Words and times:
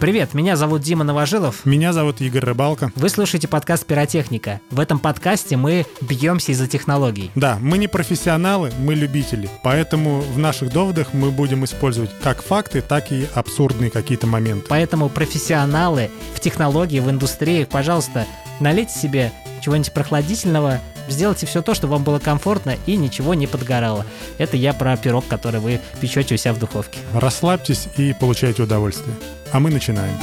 Привет, 0.00 0.32
меня 0.32 0.56
зовут 0.56 0.80
Дима 0.80 1.04
Новожилов. 1.04 1.66
Меня 1.66 1.92
зовут 1.92 2.22
Игорь 2.22 2.42
Рыбалка. 2.42 2.90
Вы 2.96 3.10
слушаете 3.10 3.48
подкаст 3.48 3.84
«Пиротехника». 3.84 4.62
В 4.70 4.80
этом 4.80 4.98
подкасте 4.98 5.58
мы 5.58 5.84
бьемся 6.00 6.52
из-за 6.52 6.66
технологий. 6.66 7.30
Да, 7.34 7.58
мы 7.60 7.76
не 7.76 7.86
профессионалы, 7.86 8.72
мы 8.78 8.94
любители. 8.94 9.50
Поэтому 9.62 10.22
в 10.22 10.38
наших 10.38 10.72
доводах 10.72 11.12
мы 11.12 11.30
будем 11.30 11.66
использовать 11.66 12.10
как 12.22 12.42
факты, 12.42 12.80
так 12.80 13.12
и 13.12 13.26
абсурдные 13.34 13.90
какие-то 13.90 14.26
моменты. 14.26 14.64
Поэтому 14.70 15.10
профессионалы 15.10 16.10
в 16.34 16.40
технологии, 16.40 17.00
в 17.00 17.10
индустрии, 17.10 17.64
пожалуйста, 17.64 18.24
налейте 18.58 18.98
себе 18.98 19.32
чего-нибудь 19.60 19.92
прохладительного, 19.92 20.80
сделайте 21.08 21.46
все 21.46 21.62
то, 21.62 21.74
чтобы 21.74 21.94
вам 21.94 22.04
было 22.04 22.18
комфортно 22.18 22.76
и 22.86 22.96
ничего 22.96 23.34
не 23.34 23.46
подгорало. 23.46 24.06
Это 24.38 24.56
я 24.56 24.72
про 24.72 24.96
пирог, 24.96 25.26
который 25.26 25.60
вы 25.60 25.80
печете 26.00 26.34
у 26.34 26.38
себя 26.38 26.52
в 26.54 26.58
духовке. 26.58 26.98
Расслабьтесь 27.14 27.88
и 27.96 28.14
получайте 28.18 28.62
удовольствие. 28.62 29.16
А 29.52 29.60
мы 29.60 29.70
начинаем. 29.70 30.14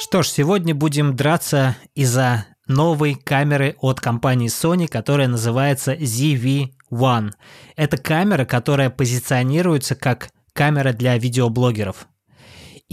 Что 0.00 0.22
ж, 0.22 0.28
сегодня 0.28 0.74
будем 0.74 1.16
драться 1.16 1.76
из-за 1.94 2.46
новой 2.66 3.14
камеры 3.14 3.76
от 3.80 4.00
компании 4.00 4.48
Sony, 4.48 4.86
которая 4.86 5.28
называется 5.28 5.94
ZV-1. 5.94 7.32
Это 7.76 7.96
камера, 7.96 8.44
которая 8.44 8.90
позиционируется 8.90 9.94
как 9.94 10.28
камера 10.52 10.92
для 10.92 11.18
видеоблогеров. 11.18 12.06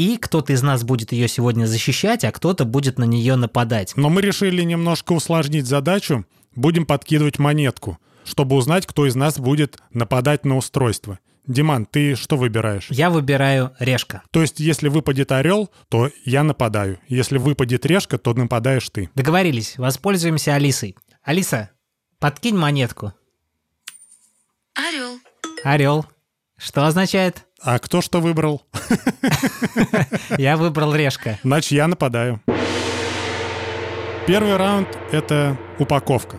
И 0.02 0.18
кто-то 0.18 0.52
из 0.52 0.64
нас 0.64 0.84
будет 0.84 1.12
ее 1.12 1.28
сегодня 1.28 1.68
защищать, 1.68 2.24
а 2.26 2.32
кто-то 2.32 2.66
будет 2.66 2.98
на 2.98 3.04
нее 3.04 3.36
нападать. 3.36 3.94
Но 3.96 4.10
мы 4.10 4.24
решили 4.24 4.64
немножко 4.64 5.14
усложнить 5.14 5.68
задачу. 5.68 6.26
Будем 6.56 6.88
подкидывать 6.88 7.38
монетку, 7.38 8.00
чтобы 8.24 8.56
узнать, 8.56 8.88
кто 8.88 9.06
из 9.06 9.14
нас 9.14 9.38
будет 9.38 9.78
нападать 9.94 10.44
на 10.44 10.58
устройство. 10.58 11.20
Диман, 11.46 11.86
ты 11.86 12.16
что 12.16 12.36
выбираешь? 12.36 12.88
Я 12.90 13.12
выбираю 13.12 13.76
решка. 13.78 14.24
То 14.32 14.42
есть, 14.42 14.60
если 14.60 14.88
выпадет 14.88 15.32
орел, 15.32 15.70
то 15.88 16.10
я 16.26 16.42
нападаю. 16.42 16.98
Если 17.08 17.38
выпадет 17.38 17.86
решка, 17.86 18.18
то 18.18 18.34
нападаешь 18.34 18.90
ты. 18.90 19.12
Договорились, 19.14 19.78
воспользуемся 19.78 20.56
Алисой. 20.56 20.96
Алиса, 21.22 21.70
подкинь 22.18 22.58
монетку. 22.58 23.14
Орел. 24.74 25.20
Орел. 25.64 26.08
Что 26.58 26.88
означает? 26.88 27.46
А 27.64 27.78
кто 27.78 28.02
что 28.02 28.22
выбрал? 28.22 28.64
Я 30.38 30.58
выбрал 30.58 30.96
решка. 30.96 31.38
Значит, 31.44 31.74
я 31.74 31.88
нападаю. 31.88 32.42
Первый 34.26 34.58
раунд— 34.58 34.88
это 35.12 35.60
упаковка. 35.78 36.38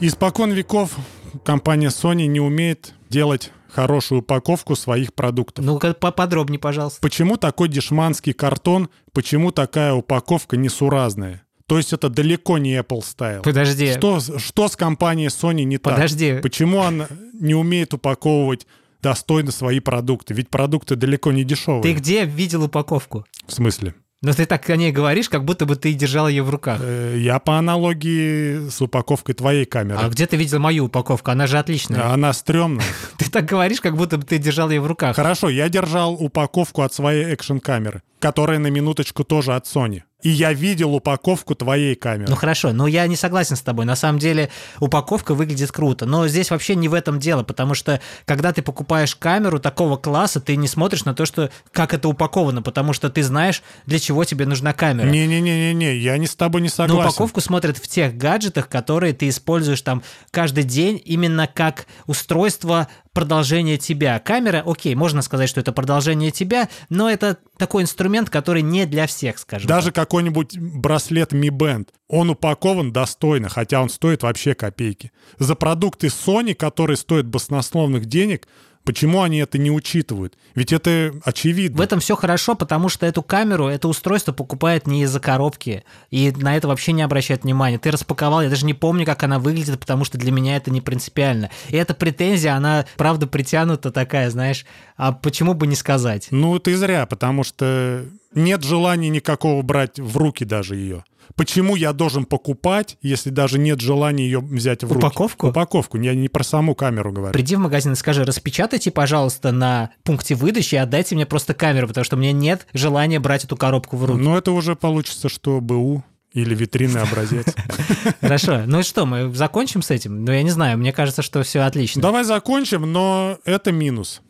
Испокон 0.00 0.50
веков 0.50 0.96
компания 1.44 1.88
Sony 1.88 2.26
не 2.26 2.40
умеет 2.40 2.94
делать 3.08 3.52
хорошую 3.68 4.20
упаковку 4.20 4.74
своих 4.74 5.14
продуктов. 5.14 5.64
Ну-ка 5.64 5.94
поподробнее, 5.94 6.58
пожалуйста. 6.58 7.00
Почему 7.00 7.36
такой 7.36 7.68
дешманский 7.68 8.32
картон, 8.32 8.88
почему 9.12 9.52
такая 9.52 9.92
упаковка 9.94 10.56
несуразная? 10.56 11.42
То 11.66 11.76
есть 11.76 11.92
это 11.92 12.08
далеко 12.08 12.58
не 12.58 12.76
Apple 12.78 13.00
Style. 13.00 13.42
Подожди. 13.42 13.92
Что, 13.92 14.20
что 14.20 14.68
с 14.68 14.76
компанией 14.76 15.28
Sony 15.28 15.62
не 15.62 15.78
так? 15.78 15.94
Подожди. 15.94 16.38
Почему 16.42 16.82
она 16.82 17.06
не 17.32 17.54
умеет 17.54 17.94
упаковывать 17.94 18.66
достойно 19.04 19.52
свои 19.52 19.80
продукты? 19.80 20.32
Ведь 20.34 20.48
продукты 20.48 20.96
далеко 20.96 21.30
не 21.30 21.44
дешевые. 21.44 21.82
Ты 21.82 21.92
где 21.92 22.24
видел 22.24 22.64
упаковку? 22.64 23.24
В 23.46 23.52
смысле? 23.52 23.94
Но 24.22 24.32
ты 24.32 24.46
так 24.46 24.70
о 24.70 24.76
ней 24.76 24.90
говоришь, 24.90 25.28
как 25.28 25.44
будто 25.44 25.66
бы 25.66 25.76
ты 25.76 25.92
держал 25.92 26.28
ее 26.28 26.42
в 26.42 26.48
руках. 26.48 26.78
Э, 26.82 27.14
Я 27.18 27.38
по 27.38 27.58
аналогии 27.58 28.70
с 28.70 28.80
упаковкой 28.80 29.34
твоей 29.34 29.66
камеры. 29.66 29.98
А 30.02 30.08
где 30.08 30.26
ты 30.26 30.38
видел 30.38 30.58
мою 30.60 30.86
упаковку? 30.86 31.30
Она 31.30 31.46
же 31.46 31.58
отличная. 31.58 32.10
Она 32.10 32.32
стрёмная. 32.32 32.86
Ты 33.18 33.30
так 33.30 33.44
говоришь, 33.44 33.82
как 33.82 33.96
будто 33.96 34.16
бы 34.16 34.24
ты 34.24 34.38
держал 34.38 34.70
ее 34.70 34.80
в 34.80 34.86
руках. 34.86 35.14
Хорошо, 35.16 35.50
я 35.50 35.68
держал 35.68 36.14
упаковку 36.14 36.80
от 36.80 36.94
своей 36.94 37.26
экшн-камеры, 37.34 38.02
которая 38.18 38.58
на 38.58 38.68
минуточку 38.68 39.24
тоже 39.24 39.54
от 39.54 39.66
Sony. 39.66 40.02
И 40.24 40.30
я 40.30 40.54
видел 40.54 40.94
упаковку 40.94 41.54
твоей 41.54 41.94
камеры. 41.94 42.30
Ну 42.30 42.34
хорошо, 42.34 42.72
но 42.72 42.86
я 42.86 43.06
не 43.06 43.14
согласен 43.14 43.56
с 43.56 43.60
тобой. 43.60 43.84
На 43.84 43.94
самом 43.94 44.18
деле 44.18 44.48
упаковка 44.80 45.34
выглядит 45.34 45.70
круто. 45.70 46.06
Но 46.06 46.26
здесь 46.28 46.50
вообще 46.50 46.74
не 46.74 46.88
в 46.88 46.94
этом 46.94 47.20
дело, 47.20 47.42
потому 47.42 47.74
что 47.74 48.00
когда 48.24 48.54
ты 48.54 48.62
покупаешь 48.62 49.14
камеру 49.14 49.60
такого 49.60 49.98
класса, 49.98 50.40
ты 50.40 50.56
не 50.56 50.66
смотришь 50.66 51.04
на 51.04 51.14
то, 51.14 51.26
что 51.26 51.50
как 51.72 51.92
это 51.92 52.08
упаковано, 52.08 52.62
потому 52.62 52.94
что 52.94 53.10
ты 53.10 53.22
знаешь, 53.22 53.62
для 53.84 53.98
чего 53.98 54.24
тебе 54.24 54.46
нужна 54.46 54.72
камера. 54.72 55.06
Не-не-не-не, 55.06 55.98
я 55.98 56.16
не 56.16 56.26
с 56.26 56.34
тобой 56.34 56.62
не 56.62 56.70
согласен. 56.70 57.06
упаковку 57.06 57.42
смотрят 57.42 57.76
в 57.76 57.86
тех 57.86 58.16
гаджетах, 58.16 58.70
которые 58.70 59.12
ты 59.12 59.28
используешь 59.28 59.82
там 59.82 60.02
каждый 60.30 60.64
день 60.64 61.02
именно 61.04 61.46
как 61.46 61.86
устройство 62.06 62.88
продолжения 63.14 63.78
тебя. 63.78 64.18
Камера, 64.18 64.62
окей, 64.66 64.94
можно 64.94 65.22
сказать, 65.22 65.48
что 65.48 65.60
это 65.60 65.72
продолжение 65.72 66.30
тебя, 66.30 66.68
но 66.90 67.08
это 67.08 67.38
такой 67.56 67.84
инструмент, 67.84 68.28
который 68.28 68.60
не 68.60 68.84
для 68.84 69.06
всех, 69.06 69.38
скажем 69.38 69.68
Даже 69.68 69.86
так. 69.86 69.94
какой-нибудь 69.94 70.58
браслет 70.58 71.32
Mi 71.32 71.48
Band, 71.48 71.88
он 72.08 72.30
упакован 72.30 72.92
достойно, 72.92 73.48
хотя 73.48 73.80
он 73.80 73.88
стоит 73.88 74.22
вообще 74.22 74.54
копейки. 74.54 75.12
За 75.38 75.54
продукты 75.54 76.08
Sony, 76.08 76.54
которые 76.54 76.96
стоят 76.96 77.26
баснословных 77.26 78.06
денег, 78.06 78.46
почему 78.84 79.22
они 79.22 79.38
это 79.38 79.58
не 79.58 79.70
учитывают? 79.70 80.36
Ведь 80.54 80.72
это 80.72 81.14
очевидно. 81.24 81.78
В 81.78 81.80
этом 81.80 82.00
все 82.00 82.14
хорошо, 82.16 82.54
потому 82.54 82.88
что 82.88 83.06
эту 83.06 83.22
камеру, 83.22 83.66
это 83.66 83.88
устройство 83.88 84.32
покупает 84.32 84.86
не 84.86 85.02
из-за 85.02 85.20
коробки, 85.20 85.84
и 86.10 86.32
на 86.36 86.56
это 86.56 86.68
вообще 86.68 86.92
не 86.92 87.02
обращает 87.02 87.42
внимания. 87.44 87.78
Ты 87.78 87.90
распаковал, 87.90 88.42
я 88.42 88.50
даже 88.50 88.66
не 88.66 88.74
помню, 88.74 89.04
как 89.04 89.22
она 89.22 89.38
выглядит, 89.38 89.80
потому 89.80 90.04
что 90.04 90.18
для 90.18 90.30
меня 90.30 90.56
это 90.56 90.70
не 90.70 90.80
принципиально. 90.80 91.50
И 91.68 91.76
эта 91.76 91.94
претензия, 91.94 92.54
она, 92.54 92.86
правда, 92.96 93.26
притянута 93.26 93.90
такая, 93.90 94.30
знаешь, 94.30 94.64
а 94.96 95.12
почему 95.12 95.54
бы 95.54 95.66
не 95.66 95.74
сказать? 95.74 96.28
Ну, 96.30 96.58
ты 96.58 96.76
зря, 96.76 97.06
потому 97.06 97.42
что 97.42 98.04
нет 98.34 98.62
желания 98.62 99.08
никакого 99.08 99.62
брать 99.62 99.98
в 99.98 100.16
руки 100.16 100.44
даже 100.44 100.76
ее. 100.76 101.04
Почему 101.36 101.76
я 101.76 101.92
должен 101.92 102.24
покупать, 102.24 102.96
если 103.02 103.30
даже 103.30 103.58
нет 103.58 103.80
желания 103.80 104.24
ее 104.24 104.40
взять 104.40 104.82
в 104.84 104.92
руки? 104.92 104.98
Упаковку? 105.06 105.48
Упаковку. 105.48 105.98
Я 105.98 106.14
не 106.14 106.28
про 106.28 106.44
саму 106.44 106.74
камеру 106.74 107.12
говорю. 107.12 107.32
Приди 107.32 107.56
в 107.56 107.60
магазин 107.60 107.92
и 107.92 107.96
скажи, 107.96 108.24
распечатайте, 108.24 108.90
пожалуйста, 108.90 109.52
на 109.52 109.90
пункте 110.02 110.34
выдачи 110.34 110.74
и 110.74 110.78
отдайте 110.78 111.14
мне 111.14 111.26
просто 111.26 111.54
камеру, 111.54 111.88
потому 111.88 112.04
что 112.04 112.16
у 112.16 112.18
меня 112.18 112.32
нет 112.32 112.66
желания 112.72 113.20
брать 113.20 113.44
эту 113.44 113.56
коробку 113.56 113.96
в 113.96 114.04
руки. 114.04 114.20
Но 114.20 114.38
это 114.38 114.52
уже 114.52 114.76
получится, 114.76 115.28
что 115.28 115.60
БУ 115.60 116.04
или 116.34 116.54
витринный 116.54 117.02
образец. 117.02 117.46
Хорошо. 118.20 118.62
Ну 118.66 118.80
и 118.80 118.82
что, 118.82 119.06
мы 119.06 119.32
закончим 119.34 119.82
с 119.82 119.90
этим? 119.90 120.24
Ну, 120.24 120.32
я 120.32 120.42
не 120.42 120.50
знаю, 120.50 120.78
мне 120.78 120.92
кажется, 120.92 121.22
что 121.22 121.42
все 121.42 121.60
отлично. 121.60 122.02
Давай 122.02 122.24
закончим, 122.24 122.90
но 122.92 123.38
это 123.44 123.72
минус. 123.72 124.20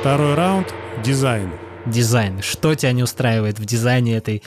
Второй 0.00 0.34
раунд— 0.34 0.74
дизайн. 1.04 1.52
Дизайн. 1.86 2.42
Что 2.42 2.74
тебя 2.74 2.92
не 2.92 3.02
устраивает 3.02 3.58
в 3.58 3.64
дизайне 3.64 4.16
этой 4.16 4.42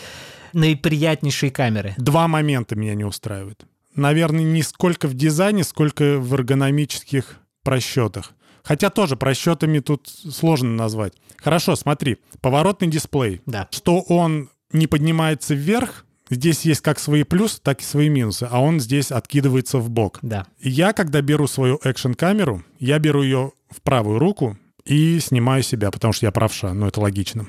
наиприятнейшей 0.56 1.52
камеры? 1.52 1.94
Два 1.98 2.28
момента 2.28 2.76
меня 2.76 2.96
не 2.96 3.04
устраивают. 3.04 3.66
Наверное, 3.96 4.44
не 4.44 4.64
сколько 4.64 5.08
в 5.08 5.14
дизайне, 5.14 5.64
сколько 5.64 6.18
в 6.20 6.34
эргономических 6.34 7.38
просчетах. 7.64 8.32
Хотя 8.64 8.90
тоже 8.90 9.16
просчетами 9.16 9.80
тут 9.80 10.08
сложно 10.08 10.72
назвать. 10.72 11.14
Хорошо, 11.38 11.76
смотри, 11.76 12.18
поворотный 12.42 12.88
дисплей. 12.88 13.42
Да. 13.46 13.68
Что 13.72 14.02
он 14.02 14.50
не 14.72 14.88
поднимается 14.88 15.54
вверх, 15.54 16.06
здесь 16.30 16.62
есть 16.62 16.82
как 16.82 17.00
свои 17.00 17.24
плюсы, 17.24 17.60
так 17.62 17.82
и 17.82 17.84
свои 17.84 18.10
минусы, 18.10 18.48
а 18.50 18.60
он 18.60 18.80
здесь 18.80 19.12
откидывается 19.12 19.78
в 19.78 19.90
бок. 19.90 20.20
Да. 20.24 20.48
Я, 20.60 20.94
когда 20.94 21.22
беру 21.22 21.48
свою 21.48 21.80
экшн-камеру, 21.84 22.64
я 22.80 22.98
беру 22.98 23.22
ее 23.22 23.52
в 23.70 23.82
правую 23.82 24.20
руку 24.20 24.58
и 24.84 25.20
снимаю 25.20 25.64
себя, 25.64 25.92
потому 25.92 26.14
что 26.14 26.26
я 26.26 26.32
правша, 26.32 26.74
ну 26.74 26.88
это 26.88 27.00
логично. 27.02 27.48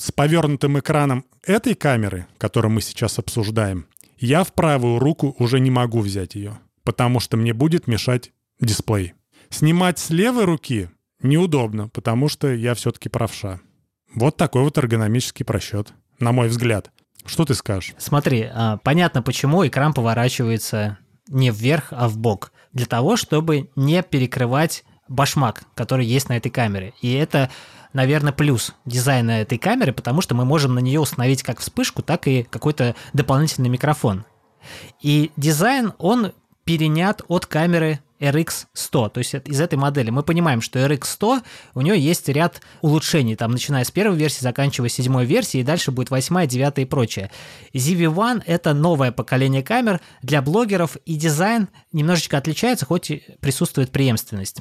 С 0.00 0.12
повернутым 0.12 0.78
экраном 0.78 1.26
этой 1.44 1.74
камеры, 1.74 2.26
которую 2.38 2.72
мы 2.72 2.80
сейчас 2.80 3.18
обсуждаем, 3.18 3.84
я 4.16 4.44
в 4.44 4.54
правую 4.54 4.98
руку 4.98 5.36
уже 5.38 5.60
не 5.60 5.70
могу 5.70 6.00
взять 6.00 6.36
ее, 6.36 6.58
потому 6.84 7.20
что 7.20 7.36
мне 7.36 7.52
будет 7.52 7.86
мешать 7.86 8.32
дисплей. 8.60 9.12
Снимать 9.50 9.98
с 9.98 10.08
левой 10.08 10.46
руки 10.46 10.88
неудобно, 11.22 11.88
потому 11.88 12.30
что 12.30 12.50
я 12.50 12.74
все-таки 12.74 13.10
правша. 13.10 13.60
Вот 14.14 14.38
такой 14.38 14.62
вот 14.62 14.78
эргономический 14.78 15.44
просчет, 15.44 15.92
на 16.18 16.32
мой 16.32 16.48
взгляд. 16.48 16.90
Что 17.26 17.44
ты 17.44 17.52
скажешь? 17.52 17.94
Смотри, 17.98 18.48
а, 18.50 18.78
понятно, 18.78 19.20
почему 19.20 19.66
экран 19.66 19.92
поворачивается 19.92 20.96
не 21.28 21.50
вверх, 21.50 21.88
а 21.90 22.08
в 22.08 22.16
бок. 22.16 22.54
Для 22.72 22.86
того, 22.86 23.18
чтобы 23.18 23.68
не 23.76 24.02
перекрывать 24.02 24.82
башмак, 25.08 25.64
который 25.74 26.06
есть 26.06 26.30
на 26.30 26.38
этой 26.38 26.50
камере. 26.50 26.94
И 27.02 27.12
это, 27.12 27.50
наверное, 27.92 28.32
плюс 28.32 28.74
дизайна 28.84 29.42
этой 29.42 29.58
камеры, 29.58 29.92
потому 29.92 30.20
что 30.20 30.34
мы 30.34 30.44
можем 30.44 30.74
на 30.74 30.80
нее 30.80 31.00
установить 31.00 31.42
как 31.42 31.60
вспышку, 31.60 32.02
так 32.02 32.26
и 32.28 32.44
какой-то 32.44 32.94
дополнительный 33.12 33.68
микрофон. 33.68 34.24
И 35.00 35.30
дизайн, 35.36 35.92
он 35.98 36.32
перенят 36.64 37.22
от 37.28 37.46
камеры 37.46 38.00
RX100, 38.20 39.10
то 39.10 39.18
есть 39.18 39.34
из 39.46 39.60
этой 39.60 39.76
модели. 39.76 40.10
Мы 40.10 40.22
понимаем, 40.22 40.60
что 40.60 40.78
RX100, 40.78 41.42
у 41.74 41.80
нее 41.80 41.98
есть 41.98 42.28
ряд 42.28 42.60
улучшений, 42.82 43.34
там, 43.34 43.50
начиная 43.50 43.82
с 43.82 43.90
первой 43.90 44.16
версии, 44.16 44.42
заканчивая 44.42 44.90
седьмой 44.90 45.24
версией, 45.24 45.62
и 45.62 45.66
дальше 45.66 45.90
будет 45.90 46.10
восьмая, 46.10 46.46
девятая 46.46 46.84
и 46.84 46.88
прочее. 46.88 47.30
ZV-1— 47.72 48.42
это 48.46 48.74
новое 48.74 49.10
поколение 49.10 49.62
камер 49.62 50.00
для 50.22 50.42
блогеров, 50.42 50.96
и 51.06 51.14
дизайн 51.14 51.68
немножечко 51.92 52.36
отличается, 52.36 52.84
хоть 52.84 53.10
и 53.10 53.24
присутствует 53.40 53.90
преемственность 53.90 54.60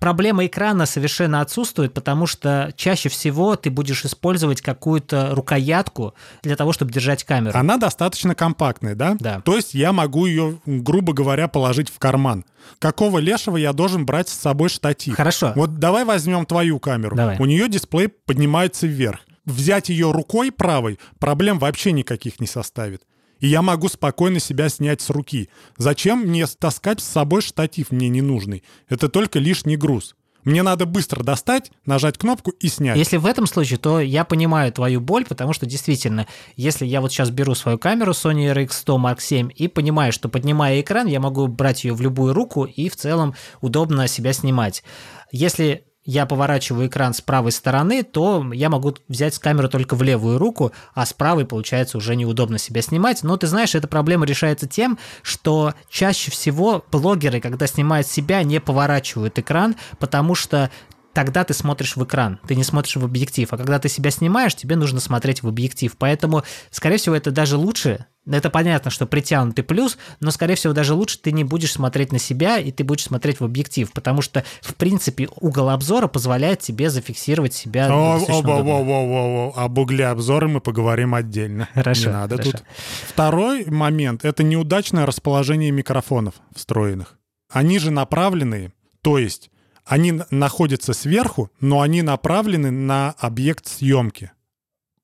проблема 0.00 0.46
экрана 0.46 0.86
совершенно 0.86 1.40
отсутствует, 1.40 1.94
потому 1.94 2.26
что 2.26 2.72
чаще 2.74 3.08
всего 3.08 3.54
ты 3.54 3.70
будешь 3.70 4.04
использовать 4.04 4.60
какую-то 4.62 5.34
рукоятку 5.34 6.14
для 6.42 6.56
того, 6.56 6.72
чтобы 6.72 6.90
держать 6.90 7.22
камеру. 7.22 7.56
Она 7.56 7.76
достаточно 7.76 8.34
компактная, 8.34 8.96
да? 8.96 9.16
Да. 9.20 9.40
То 9.42 9.54
есть 9.54 9.74
я 9.74 9.92
могу 9.92 10.26
ее, 10.26 10.58
грубо 10.66 11.12
говоря, 11.12 11.46
положить 11.46 11.90
в 11.90 11.98
карман. 11.98 12.44
Какого 12.78 13.18
лешего 13.18 13.56
я 13.56 13.72
должен 13.72 14.04
брать 14.04 14.28
с 14.28 14.34
собой 14.34 14.70
штатив? 14.70 15.14
Хорошо. 15.14 15.52
Вот 15.54 15.78
давай 15.78 16.04
возьмем 16.04 16.46
твою 16.46 16.80
камеру. 16.80 17.14
Давай. 17.14 17.36
У 17.38 17.44
нее 17.44 17.68
дисплей 17.68 18.08
поднимается 18.08 18.86
вверх. 18.86 19.20
Взять 19.44 19.88
ее 19.88 20.12
рукой 20.12 20.50
правой 20.50 20.98
проблем 21.18 21.58
вообще 21.58 21.92
никаких 21.92 22.40
не 22.40 22.46
составит 22.46 23.02
и 23.40 23.48
я 23.48 23.62
могу 23.62 23.88
спокойно 23.88 24.38
себя 24.38 24.68
снять 24.68 25.00
с 25.00 25.10
руки. 25.10 25.48
Зачем 25.76 26.20
мне 26.20 26.46
таскать 26.46 27.00
с 27.00 27.04
собой 27.04 27.42
штатив 27.42 27.90
мне 27.90 28.08
ненужный? 28.08 28.62
Это 28.88 29.08
только 29.08 29.38
лишний 29.38 29.76
груз. 29.76 30.14
Мне 30.44 30.62
надо 30.62 30.86
быстро 30.86 31.22
достать, 31.22 31.70
нажать 31.84 32.16
кнопку 32.16 32.50
и 32.50 32.68
снять. 32.68 32.96
Если 32.96 33.18
в 33.18 33.26
этом 33.26 33.46
случае, 33.46 33.78
то 33.78 34.00
я 34.00 34.24
понимаю 34.24 34.72
твою 34.72 35.00
боль, 35.00 35.26
потому 35.26 35.52
что 35.52 35.66
действительно, 35.66 36.26
если 36.56 36.86
я 36.86 37.00
вот 37.00 37.12
сейчас 37.12 37.30
беру 37.30 37.54
свою 37.54 37.78
камеру 37.78 38.12
Sony 38.12 38.52
RX100 38.54 38.96
Mark 38.96 39.18
VII 39.18 39.52
и 39.52 39.68
понимаю, 39.68 40.12
что 40.12 40.28
поднимая 40.28 40.80
экран, 40.80 41.06
я 41.06 41.20
могу 41.20 41.46
брать 41.46 41.84
ее 41.84 41.92
в 41.92 42.00
любую 42.00 42.32
руку 42.32 42.64
и 42.64 42.88
в 42.88 42.96
целом 42.96 43.34
удобно 43.60 44.08
себя 44.08 44.32
снимать. 44.32 44.82
Если 45.30 45.84
я 46.10 46.26
поворачиваю 46.26 46.88
экран 46.88 47.14
с 47.14 47.20
правой 47.20 47.52
стороны, 47.52 48.02
то 48.02 48.44
я 48.52 48.68
могу 48.68 48.96
взять 49.06 49.38
камеру 49.38 49.68
только 49.68 49.94
в 49.94 50.02
левую 50.02 50.38
руку, 50.38 50.72
а 50.92 51.06
с 51.06 51.12
правой, 51.12 51.46
получается, 51.46 51.98
уже 51.98 52.16
неудобно 52.16 52.58
себя 52.58 52.82
снимать. 52.82 53.22
Но 53.22 53.36
ты 53.36 53.46
знаешь, 53.46 53.76
эта 53.76 53.86
проблема 53.86 54.26
решается 54.26 54.66
тем, 54.66 54.98
что 55.22 55.72
чаще 55.88 56.32
всего 56.32 56.84
блогеры, 56.90 57.40
когда 57.40 57.68
снимают 57.68 58.08
себя, 58.08 58.42
не 58.42 58.60
поворачивают 58.60 59.38
экран, 59.38 59.76
потому 60.00 60.34
что 60.34 60.72
тогда 61.12 61.44
ты 61.44 61.54
смотришь 61.54 61.96
в 61.96 62.04
экран, 62.04 62.38
ты 62.46 62.54
не 62.54 62.64
смотришь 62.64 62.96
в 62.96 63.04
объектив. 63.04 63.52
А 63.52 63.56
когда 63.56 63.78
ты 63.78 63.88
себя 63.88 64.10
снимаешь, 64.10 64.54
тебе 64.54 64.76
нужно 64.76 65.00
смотреть 65.00 65.42
в 65.42 65.48
объектив. 65.48 65.94
Поэтому, 65.98 66.42
скорее 66.70 66.96
всего, 66.98 67.14
это 67.14 67.30
даже 67.30 67.56
лучше. 67.56 68.06
Это 68.30 68.50
понятно, 68.50 68.90
что 68.90 69.06
притянутый 69.06 69.64
плюс, 69.64 69.96
но, 70.20 70.30
скорее 70.30 70.54
всего, 70.54 70.74
даже 70.74 70.92
лучше 70.94 71.18
ты 71.18 71.32
не 71.32 71.42
будешь 71.42 71.72
смотреть 71.72 72.12
на 72.12 72.18
себя, 72.18 72.58
и 72.58 72.70
ты 72.70 72.84
будешь 72.84 73.04
смотреть 73.04 73.40
в 73.40 73.44
объектив, 73.44 73.90
потому 73.92 74.20
что, 74.20 74.44
в 74.60 74.74
принципе, 74.74 75.28
угол 75.40 75.70
обзора 75.70 76.06
позволяет 76.06 76.60
тебе 76.60 76.90
зафиксировать 76.90 77.54
себя 77.54 77.88
о, 77.90 78.16
о, 78.18 78.38
удобно. 78.38 78.74
о, 78.74 78.82
о, 78.82 78.82
о, 78.82 79.52
о, 79.56 79.64
Об 79.64 79.78
угле 79.78 80.06
обзора 80.06 80.48
мы 80.48 80.60
поговорим 80.60 81.14
отдельно. 81.14 81.68
Хорошо, 81.74 82.08
Не 82.08 82.12
надо 82.12 82.36
хорошо. 82.36 82.58
тут. 82.58 82.64
Второй 83.08 83.64
момент— 83.64 84.24
это 84.26 84.42
неудачное 84.42 85.06
расположение 85.06 85.70
микрофонов 85.70 86.34
встроенных. 86.54 87.18
Они 87.50 87.78
же 87.78 87.90
направленные, 87.90 88.72
то 89.00 89.16
есть 89.18 89.50
они 89.90 90.22
находятся 90.30 90.92
сверху, 90.92 91.50
но 91.60 91.80
они 91.80 92.02
направлены 92.02 92.70
на 92.70 93.10
объект 93.18 93.66
съемки. 93.66 94.30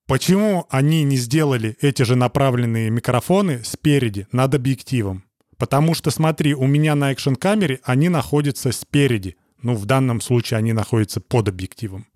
Почему 0.07 0.67
они 0.71 1.03
не 1.03 1.17
сделали 1.17 1.77
эти 1.81 2.05
же 2.05 2.15
направленные 2.15 2.89
микрофоны 2.91 3.65
спереди, 3.65 4.29
над 4.31 4.55
объективом? 4.55 5.25
Потому 5.59 5.95
что, 5.95 6.13
смотри, 6.13 6.55
у 6.55 6.69
меня 6.69 6.95
на 6.95 7.11
экшн-камере 7.11 7.81
они 7.83 8.09
находятся 8.09 8.71
спереди. 8.71 9.37
Ну, 9.61 9.75
в 9.75 9.87
данном 9.87 10.21
случае 10.21 10.59
они 10.59 10.73
находятся 10.73 11.21
под 11.21 11.49
объективом. 11.49 12.07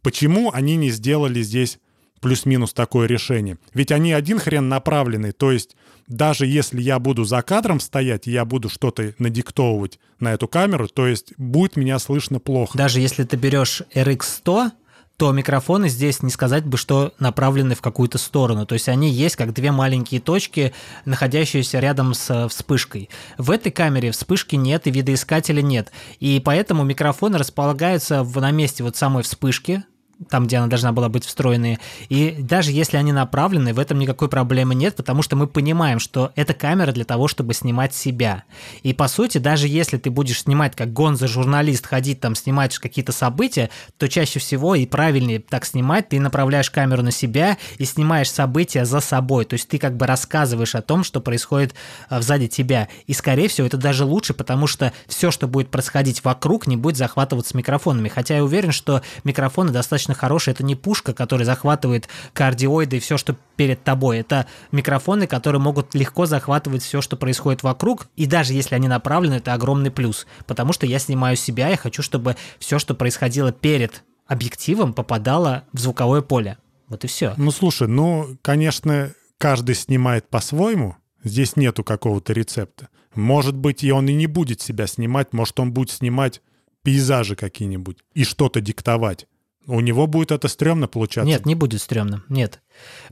Почему 0.00 0.52
они 0.52 0.76
не 0.76 0.90
сделали 0.90 1.42
здесь 1.42 1.80
плюс-минус 2.20 2.74
такое 2.74 3.08
решение? 3.08 3.58
Ведь 3.72 3.90
они 3.90 4.12
один 4.12 4.38
хрен 4.38 4.68
направлены, 4.68 5.32
то 5.32 5.50
есть 5.50 5.74
даже 6.06 6.46
если 6.46 6.80
я 6.80 6.98
буду 6.98 7.24
за 7.24 7.42
кадром 7.42 7.80
стоять, 7.80 8.26
я 8.26 8.44
буду 8.44 8.68
что-то 8.68 9.14
надиктовывать 9.18 9.98
на 10.20 10.32
эту 10.32 10.48
камеру, 10.48 10.88
то 10.88 11.06
есть 11.06 11.32
будет 11.38 11.76
меня 11.76 11.98
слышно 11.98 12.38
плохо. 12.38 12.76
Даже 12.76 13.00
если 13.00 13.24
ты 13.24 13.36
берешь 13.36 13.82
RX100, 13.94 14.72
то 15.16 15.30
микрофоны 15.30 15.88
здесь 15.88 16.22
не 16.22 16.30
сказать 16.30 16.64
бы, 16.64 16.76
что 16.76 17.12
направлены 17.20 17.74
в 17.74 17.80
какую-то 17.80 18.18
сторону. 18.18 18.66
То 18.66 18.72
есть 18.72 18.88
они 18.88 19.10
есть 19.10 19.36
как 19.36 19.52
две 19.54 19.70
маленькие 19.70 20.20
точки, 20.20 20.74
находящиеся 21.04 21.78
рядом 21.78 22.14
с 22.14 22.30
э, 22.30 22.48
вспышкой. 22.48 23.10
В 23.38 23.52
этой 23.52 23.70
камере 23.70 24.10
вспышки 24.10 24.56
нет 24.56 24.88
и 24.88 24.90
видоискателя 24.90 25.62
нет. 25.62 25.92
И 26.18 26.42
поэтому 26.44 26.82
микрофоны 26.82 27.38
располагаются 27.38 28.24
в, 28.24 28.40
на 28.40 28.50
месте 28.50 28.82
вот 28.82 28.96
самой 28.96 29.22
вспышки, 29.22 29.84
там, 30.28 30.46
где 30.46 30.58
она 30.58 30.66
должна 30.66 30.92
была 30.92 31.08
быть 31.08 31.24
встроенная. 31.24 31.78
И 32.08 32.36
даже 32.38 32.72
если 32.72 32.96
они 32.96 33.12
направлены, 33.12 33.74
в 33.74 33.78
этом 33.78 33.98
никакой 33.98 34.28
проблемы 34.28 34.74
нет, 34.74 34.96
потому 34.96 35.22
что 35.22 35.36
мы 35.36 35.46
понимаем, 35.46 35.98
что 35.98 36.32
это 36.36 36.54
камера 36.54 36.92
для 36.92 37.04
того, 37.04 37.28
чтобы 37.28 37.54
снимать 37.54 37.94
себя. 37.94 38.44
И 38.82 38.92
по 38.92 39.08
сути, 39.08 39.38
даже 39.38 39.68
если 39.68 39.96
ты 39.98 40.10
будешь 40.10 40.42
снимать 40.42 40.76
как 40.76 40.92
гонза-журналист, 40.92 41.86
ходить 41.86 42.20
там, 42.20 42.34
снимать 42.34 42.76
какие-то 42.78 43.12
события, 43.12 43.70
то 43.98 44.08
чаще 44.08 44.38
всего 44.38 44.74
и 44.74 44.86
правильнее 44.86 45.40
так 45.40 45.64
снимать, 45.64 46.08
ты 46.08 46.20
направляешь 46.20 46.70
камеру 46.70 47.02
на 47.02 47.10
себя 47.10 47.58
и 47.78 47.84
снимаешь 47.84 48.30
события 48.30 48.84
за 48.84 49.00
собой. 49.00 49.44
То 49.44 49.54
есть 49.54 49.68
ты 49.68 49.78
как 49.78 49.96
бы 49.96 50.06
рассказываешь 50.06 50.74
о 50.74 50.82
том, 50.82 51.04
что 51.04 51.20
происходит 51.20 51.74
а, 52.08 52.20
сзади 52.20 52.48
тебя. 52.48 52.88
И 53.06 53.12
скорее 53.12 53.48
всего 53.48 53.66
это 53.66 53.76
даже 53.76 54.04
лучше, 54.04 54.34
потому 54.34 54.66
что 54.66 54.92
все, 55.06 55.30
что 55.30 55.46
будет 55.46 55.70
происходить 55.70 56.24
вокруг, 56.24 56.66
не 56.66 56.76
будет 56.76 56.96
захватываться 56.96 57.56
микрофонами. 57.56 58.08
Хотя 58.08 58.36
я 58.36 58.44
уверен, 58.44 58.72
что 58.72 59.02
микрофоны 59.24 59.72
достаточно 59.72 60.13
хорошие. 60.14 60.52
Это 60.52 60.64
не 60.64 60.74
пушка, 60.74 61.12
которая 61.12 61.44
захватывает 61.44 62.08
кардиоиды 62.32 62.96
и 62.96 63.00
все, 63.00 63.16
что 63.16 63.36
перед 63.56 63.82
тобой. 63.84 64.18
Это 64.18 64.46
микрофоны, 64.72 65.26
которые 65.26 65.60
могут 65.60 65.94
легко 65.94 66.26
захватывать 66.26 66.82
все, 66.82 67.00
что 67.00 67.16
происходит 67.16 67.62
вокруг. 67.62 68.08
И 68.16 68.26
даже 68.26 68.52
если 68.52 68.74
они 68.74 68.88
направлены, 68.88 69.34
это 69.34 69.52
огромный 69.54 69.90
плюс. 69.90 70.26
Потому 70.46 70.72
что 70.72 70.86
я 70.86 70.98
снимаю 70.98 71.36
себя, 71.36 71.68
я 71.68 71.76
хочу, 71.76 72.02
чтобы 72.02 72.36
все, 72.58 72.78
что 72.78 72.94
происходило 72.94 73.52
перед 73.52 74.04
объективом, 74.26 74.94
попадало 74.94 75.64
в 75.72 75.78
звуковое 75.78 76.22
поле. 76.22 76.58
Вот 76.88 77.04
и 77.04 77.06
все. 77.06 77.34
Ну, 77.36 77.50
слушай, 77.50 77.88
ну, 77.88 78.36
конечно, 78.42 79.12
каждый 79.38 79.74
снимает 79.74 80.28
по-своему. 80.28 80.96
Здесь 81.22 81.56
нету 81.56 81.84
какого-то 81.84 82.32
рецепта. 82.32 82.88
Может 83.14 83.54
быть, 83.54 83.84
и 83.84 83.92
он 83.92 84.08
и 84.08 84.14
не 84.14 84.26
будет 84.26 84.60
себя 84.60 84.86
снимать, 84.86 85.32
может, 85.32 85.58
он 85.60 85.72
будет 85.72 85.90
снимать 85.90 86.42
пейзажи 86.82 87.36
какие-нибудь 87.36 87.98
и 88.12 88.24
что-то 88.24 88.60
диктовать. 88.60 89.26
У 89.66 89.80
него 89.80 90.06
будет 90.06 90.30
это 90.32 90.48
стрёмно 90.48 90.88
получаться. 90.88 91.26
Нет, 91.26 91.46
не 91.46 91.54
будет 91.54 91.80
стрёмно. 91.80 92.22
Нет. 92.28 92.60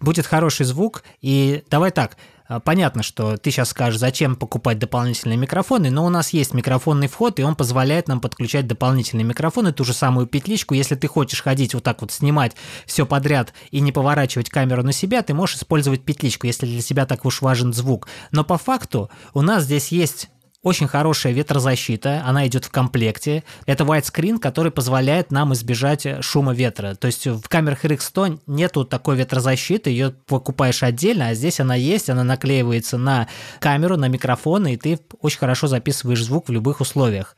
Будет 0.01 0.27
хороший 0.27 0.67
звук. 0.67 1.03
И 1.21 1.65
давай 1.71 1.91
так. 1.91 2.17
а, 2.47 2.61
Понятно, 2.61 3.03
что 3.03 3.37
ты 3.37 3.51
сейчас 3.51 3.71
скажешь, 3.71 3.99
зачем 3.99 4.37
покупать 4.37 4.79
дополнительные 4.79 5.39
микрофоны, 5.39 5.91
но 5.91 6.05
у 6.05 6.11
нас 6.11 6.31
есть 6.35 6.53
микрофонный 6.53 7.09
вход, 7.09 7.39
и 7.39 7.43
он 7.43 7.55
позволяет 7.57 8.09
нам 8.09 8.21
подключать 8.21 8.67
дополнительные 8.67 9.25
микрофоны, 9.25 9.73
ту 9.73 9.85
же 9.85 9.95
самую 9.95 10.27
петличку. 10.27 10.75
Если 10.75 10.95
ты 10.95 11.07
хочешь 11.07 11.43
ходить 11.43 11.75
вот 11.75 11.85
так 11.85 12.03
вот, 12.03 12.13
снимать 12.13 12.55
все 12.87 13.07
подряд 13.07 13.55
и 13.71 13.81
не 13.81 13.93
поворачивать 13.93 14.51
камеру 14.51 14.83
на 14.83 14.93
себя, 14.93 15.23
ты 15.23 15.33
можешь 15.33 15.57
использовать 15.57 16.05
петличку, 16.05 16.47
если 16.47 16.67
для 16.67 16.83
тебя 16.83 17.07
так 17.07 17.25
уж 17.25 17.41
важен 17.41 17.73
звук. 17.73 18.09
Но 18.31 18.45
по 18.45 18.59
факту 18.59 19.11
у 19.33 19.41
нас 19.41 19.65
здесь 19.65 19.89
есть 19.89 20.29
очень 20.63 20.87
хорошая 20.87 21.33
ветрозащита, 21.33 22.23
она 22.25 22.47
идет 22.47 22.65
в 22.65 22.71
комплекте. 22.71 23.43
Это 23.67 23.85
widescreen, 23.85 24.39
который 24.39 24.71
позволяет 24.71 25.33
нам 25.33 25.53
избежать 25.55 26.07
э, 26.07 26.23
шума 26.23 26.55
ветра. 26.55 26.95
То 26.95 27.07
есть 27.07 27.27
в 27.27 27.49
камерах 27.49 27.85
RX100 27.85 28.41
нету 28.47 28.85
такой 28.85 29.17
ветрозащиты, 29.17 29.91
ее 29.91 30.15
покупаешь 30.27 30.83
отдельно, 30.83 31.29
а 31.29 31.35
здесь 31.35 31.59
она 31.59 31.75
есть, 31.75 32.11
она 32.11 32.23
наклеивается 32.23 32.97
на 32.97 33.29
камеру, 33.59 33.97
на 33.97 34.09
микрофон, 34.09 34.67
и 34.69 34.77
ты 34.77 35.01
очень 35.21 35.39
хорошо 35.39 35.67
записываешь 35.67 36.25
звук 36.25 36.49
в 36.49 36.53
любых 36.53 36.81
условиях. 36.81 37.37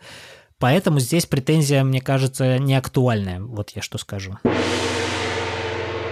Поэтому 0.58 1.00
здесь 1.00 1.26
претензия, 1.26 1.82
мне 1.82 2.00
кажется, 2.00 2.58
не 2.58 2.74
актуальная. 2.74 3.40
Вот 3.40 3.70
я 3.70 3.82
что 3.82 3.98
скажу. 3.98 4.38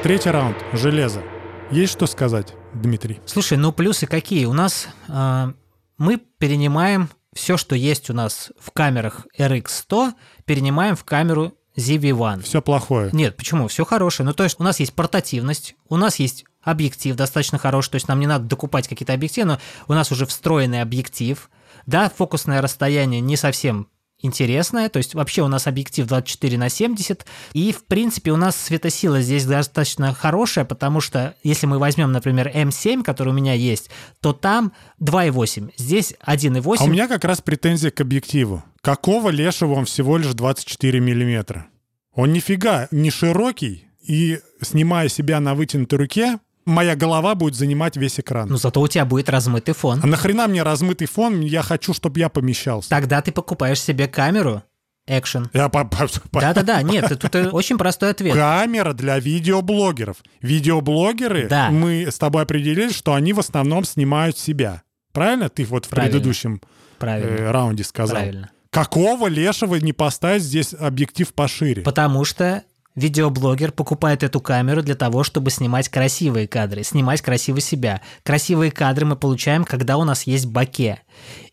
Третий 0.02 0.30
раунд. 0.30 0.56
Железо. 0.72 1.22
Есть 1.70 1.92
что 1.92 2.06
сказать, 2.06 2.54
Дмитрий? 2.74 3.20
Слушай, 3.24 3.56
ну 3.56 3.72
плюсы 3.72 4.06
какие? 4.06 4.44
У 4.46 4.52
нас 4.52 4.88
э, 5.08 5.52
мы 5.98 6.16
перенимаем 6.16 7.08
все, 7.32 7.56
что 7.56 7.74
есть 7.74 8.10
у 8.10 8.12
нас 8.12 8.52
в 8.58 8.70
камерах 8.70 9.26
RX100, 9.38 10.12
перенимаем 10.44 10.96
в 10.96 11.04
камеру 11.04 11.54
ZV-1. 11.76 12.42
Все 12.42 12.60
плохое. 12.60 13.10
Нет, 13.12 13.36
почему? 13.36 13.68
Все 13.68 13.84
хорошее. 13.84 14.26
Ну, 14.26 14.34
то 14.34 14.44
есть 14.44 14.60
у 14.60 14.62
нас 14.62 14.80
есть 14.80 14.92
портативность, 14.92 15.74
у 15.88 15.96
нас 15.96 16.16
есть 16.16 16.44
объектив 16.60 17.16
достаточно 17.16 17.58
хороший, 17.58 17.90
то 17.90 17.96
есть 17.96 18.08
нам 18.08 18.20
не 18.20 18.26
надо 18.26 18.44
докупать 18.44 18.88
какие-то 18.88 19.14
объективы, 19.14 19.46
но 19.46 19.58
у 19.88 19.94
нас 19.94 20.12
уже 20.12 20.26
встроенный 20.26 20.82
объектив. 20.82 21.50
Да, 21.86 22.10
фокусное 22.10 22.60
расстояние 22.60 23.20
не 23.20 23.36
совсем 23.36 23.88
интересная. 24.22 24.88
То 24.88 24.96
есть 24.96 25.14
вообще 25.14 25.42
у 25.42 25.48
нас 25.48 25.66
объектив 25.66 26.06
24 26.06 26.58
на 26.58 26.68
70. 26.68 27.26
И, 27.52 27.72
в 27.72 27.84
принципе, 27.84 28.32
у 28.32 28.36
нас 28.36 28.56
светосила 28.56 29.20
здесь 29.20 29.44
достаточно 29.44 30.14
хорошая, 30.14 30.64
потому 30.64 31.00
что 31.00 31.34
если 31.42 31.66
мы 31.66 31.78
возьмем, 31.78 32.12
например, 32.12 32.48
М7, 32.48 33.02
который 33.02 33.30
у 33.30 33.32
меня 33.32 33.52
есть, 33.52 33.90
то 34.20 34.32
там 34.32 34.72
2,8. 35.00 35.72
Здесь 35.76 36.14
1,8. 36.26 36.76
А 36.78 36.84
у 36.84 36.86
меня 36.88 37.08
как 37.08 37.24
раз 37.24 37.40
претензия 37.40 37.90
к 37.90 38.00
объективу. 38.00 38.64
Какого 38.80 39.28
лешего 39.28 39.74
он 39.74 39.84
всего 39.84 40.16
лишь 40.16 40.32
24 40.32 41.00
миллиметра? 41.00 41.66
Он 42.14 42.32
нифига 42.32 42.88
не 42.90 43.10
широкий, 43.10 43.86
и 44.02 44.40
снимая 44.60 45.08
себя 45.08 45.40
на 45.40 45.54
вытянутой 45.54 45.98
руке, 45.98 46.38
моя 46.64 46.96
голова 46.96 47.34
будет 47.34 47.54
занимать 47.54 47.96
весь 47.96 48.20
экран. 48.20 48.48
Ну, 48.48 48.56
зато 48.56 48.80
у 48.80 48.88
тебя 48.88 49.04
будет 49.04 49.28
размытый 49.28 49.74
фон. 49.74 50.00
А 50.02 50.06
нахрена 50.06 50.46
мне 50.48 50.62
размытый 50.62 51.06
фон? 51.06 51.40
Я 51.40 51.62
хочу, 51.62 51.94
чтобы 51.94 52.20
я 52.20 52.28
помещался. 52.28 52.88
Тогда 52.90 53.20
ты 53.22 53.32
покупаешь 53.32 53.80
себе 53.80 54.08
камеру, 54.08 54.62
экшен. 55.06 55.50
Да-да-да, 55.52 56.82
нет, 56.82 57.18
тут 57.20 57.34
э, 57.34 57.48
очень 57.50 57.78
простой 57.78 58.10
ответ. 58.10 58.34
Камера 58.34 58.92
для 58.92 59.18
видеоблогеров. 59.18 60.16
Видеоблогеры, 60.40 61.48
Да. 61.48 61.70
мы 61.70 62.06
с 62.10 62.18
тобой 62.18 62.42
определили, 62.42 62.90
что 62.92 63.14
они 63.14 63.32
в 63.32 63.40
основном 63.40 63.84
снимают 63.84 64.38
себя. 64.38 64.82
Правильно? 65.12 65.48
Ты 65.48 65.64
вот 65.64 65.86
в 65.86 65.88
Правильно. 65.88 66.12
предыдущем 66.12 66.60
Правильно, 66.98 67.28
э, 67.28 67.50
раунде 67.50 67.84
сказал. 67.84 68.16
правильно. 68.16 68.50
Какого 68.70 69.26
лешего 69.28 69.74
не 69.76 69.92
поставить 69.92 70.42
здесь 70.42 70.72
объектив 70.72 71.30
пошире? 71.34 71.82
Потому 71.82 72.24
что 72.24 72.62
видеоблогер 72.94 73.72
покупает 73.72 74.22
эту 74.22 74.40
камеру 74.40 74.82
для 74.82 74.94
того, 74.94 75.24
чтобы 75.24 75.50
снимать 75.50 75.88
красивые 75.88 76.48
кадры, 76.48 76.82
снимать 76.82 77.22
красиво 77.22 77.60
себя. 77.60 78.00
Красивые 78.22 78.70
кадры 78.70 79.06
мы 79.06 79.16
получаем, 79.16 79.64
когда 79.64 79.96
у 79.96 80.04
нас 80.04 80.24
есть 80.24 80.46
боке. 80.46 81.00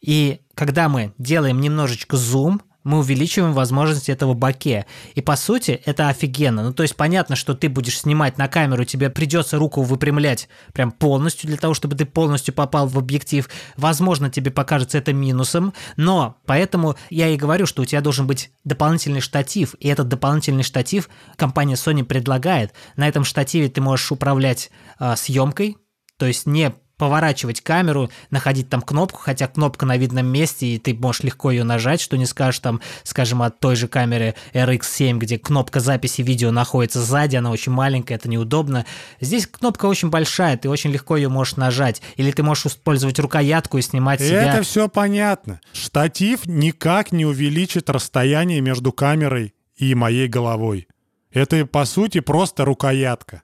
И 0.02 0.42
когда 0.56 0.90
мы 0.90 1.14
делаем 1.18 1.62
немножечко 1.62 2.18
зум, 2.18 2.62
мы 2.84 3.00
увеличиваем 3.00 3.54
возможности 3.54 4.12
этого 4.12 4.34
боке. 4.34 4.86
И 5.16 5.22
по 5.22 5.36
сути 5.36 5.82
это 5.86 6.08
офигенно. 6.08 6.64
Ну 6.64 6.74
то 6.74 6.84
есть 6.84 6.96
понятно, 6.96 7.36
что 7.36 7.54
ты 7.54 7.70
будешь 7.70 8.00
снимать 8.00 8.38
на 8.38 8.48
камеру, 8.48 8.86
тебе 8.86 9.10
придется 9.10 9.58
руку 9.58 9.82
выпрямлять 9.82 10.48
прям 10.74 10.92
полностью 10.92 11.48
для 11.48 11.58
того, 11.58 11.74
чтобы 11.74 11.96
ты 11.96 12.06
полностью 12.06 12.54
попал 12.54 12.88
в 12.88 12.98
объектив. 12.98 13.50
Возможно, 13.78 14.30
тебе 14.30 14.52
покажется 14.52 14.98
это 14.98 15.14
минусом, 15.14 15.74
но 15.98 16.38
поэтому 16.46 16.96
я 17.10 17.28
и 17.30 17.38
говорю, 17.38 17.66
что 17.66 17.82
у 17.82 17.86
тебя 17.86 18.02
должен 18.02 18.28
быть 18.28 18.52
дополнительный 18.64 19.22
штатив, 19.22 19.76
и 19.80 19.88
этот 19.88 20.08
дополнительный 20.08 20.64
штатив 20.64 21.10
компания 21.36 21.76
Sony 21.76 22.04
предлагает. 22.04 22.74
На 22.96 23.08
этом 23.08 23.24
штативе 23.24 23.70
ты 23.70 23.82
можешь 23.82 24.12
управлять 24.12 24.72
а, 24.98 25.16
съемкой, 25.16 25.78
то 26.18 26.26
есть 26.26 26.46
не 26.46 26.74
поворачивать 27.00 27.62
камеру, 27.62 28.12
находить 28.30 28.70
там 28.70 28.82
кнопку, 28.82 29.20
хотя 29.20 29.48
кнопка 29.48 29.86
на 29.88 29.98
видном 29.98 30.28
месте, 30.28 30.68
и 30.68 30.78
ты 30.78 30.94
можешь 30.94 31.24
легко 31.24 31.50
ее 31.50 31.64
нажать, 31.64 32.02
что 32.02 32.18
не 32.18 32.28
скажешь 32.28 32.60
там, 32.60 32.82
скажем, 33.04 33.42
от 33.42 33.60
той 33.60 33.76
же 33.78 33.88
камеры 33.88 34.36
RX7, 34.54 35.18
где 35.18 35.40
кнопка 35.40 35.80
записи 35.80 36.22
видео 36.22 36.52
находится 36.52 37.02
сзади, 37.02 37.38
она 37.38 37.52
очень 37.52 37.72
маленькая, 37.72 38.16
это 38.16 38.30
неудобно. 38.30 38.86
Здесь 39.22 39.48
кнопка 39.48 39.86
очень 39.86 40.10
большая, 40.10 40.58
ты 40.58 40.70
очень 40.70 40.92
легко 40.92 41.16
ее 41.16 41.30
можешь 41.30 41.56
нажать, 41.56 42.02
или 42.18 42.32
ты 42.32 42.44
можешь 42.44 42.66
использовать 42.66 43.18
рукоятку 43.18 43.78
и 43.78 43.82
снимать 43.82 44.20
себя. 44.20 44.54
Это 44.54 44.64
все 44.64 44.90
понятно. 44.90 45.62
Штатив 45.72 46.46
никак 46.46 47.14
не 47.14 47.26
увеличит 47.26 47.90
расстояние 47.90 48.60
между 48.60 48.92
камерой 48.92 49.54
и 49.78 49.96
моей 49.96 50.28
головой. 50.28 50.90
Это, 51.32 51.66
по 51.66 51.86
сути, 51.86 52.20
просто 52.20 52.66
рукоятка, 52.66 53.44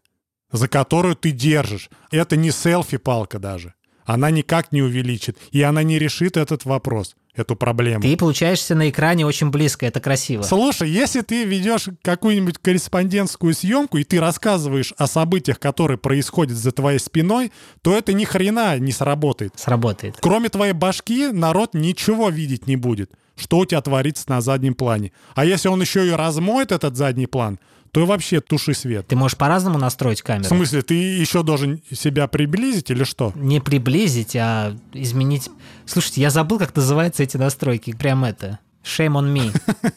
за 0.52 0.68
которую 0.68 1.16
ты 1.16 1.32
держишь. 1.32 1.90
Это 2.12 2.36
не 2.36 2.52
селфи-палка 2.52 3.40
даже. 3.40 3.74
Она 4.06 4.30
никак 4.30 4.72
не 4.72 4.82
увеличит, 4.82 5.38
и 5.52 5.62
она 5.64 5.82
не 5.82 5.98
решит 5.98 6.38
этот 6.38 6.64
вопрос, 6.66 7.16
эту 7.34 7.56
проблему. 7.56 8.04
Ты 8.04 8.16
получаешься 8.16 8.75
на 8.75 8.90
экране 8.90 9.25
очень 9.25 9.50
близко, 9.50 9.88
это 9.88 10.00
красиво. 10.00 10.44
Слушай, 10.44 10.92
если 10.92 11.22
ты 11.22 11.44
ведешь 11.44 11.90
какую-нибудь 12.04 12.60
корреспондентскую 12.60 13.56
съемку, 13.56 13.98
и 13.98 14.04
ты 14.04 14.20
рассказываешь 14.20 14.94
о 14.98 15.08
событиях, 15.08 15.60
которые 15.60 15.98
происходят 15.98 16.56
за 16.56 16.72
твоей 16.72 17.00
спиной, 17.00 17.52
то 17.82 17.98
это 17.98 18.14
ни 18.14 18.25
хрена 18.25 18.78
не 18.78 18.92
сработает. 18.92 19.54
Сработает. 19.58 20.18
Кроме 20.22 20.50
твоей 20.50 20.74
башки, 20.74 21.30
народ 21.32 21.74
ничего 21.74 22.30
видеть 22.30 22.68
не 22.68 22.75
будет, 22.75 23.12
что 23.36 23.58
у 23.58 23.66
тебя 23.66 23.82
творится 23.82 24.25
на 24.30 24.40
заднем 24.42 24.75
плане. 24.75 25.14
А 25.34 25.46
если 25.46 25.68
он 25.68 25.82
еще 25.82 26.08
и 26.08 26.12
размоет 26.12 26.72
этот 26.72 26.96
задний 26.96 27.28
план, 27.28 27.60
то 27.96 28.06
вообще 28.06 28.42
туши 28.42 28.74
свет. 28.74 29.08
Ты 29.08 29.16
можешь 29.16 29.38
по-разному 29.38 29.78
настроить 29.78 30.20
В 30.20 30.25
камеру. 30.25 30.50
смысле, 30.50 30.82
ты 30.82 30.96
еще 30.96 31.44
должен 31.44 31.82
себя 31.90 32.28
приблизить 32.28 32.92
или 32.92 33.06
что? 33.06 33.32
Не 33.36 33.62
приблизить, 33.62 34.36
а 34.36 34.75
изменить. 34.92 35.50
Слушайте, 35.86 36.20
я 36.20 36.30
забыл, 36.30 36.60
как 36.60 36.75
называются 36.75 37.24
эти 37.24 37.38
настройки. 37.38 37.96
Прям 37.96 38.25
это. 38.25 38.60
Shame 38.84 39.14
on 39.14 39.34
me. 39.34 39.92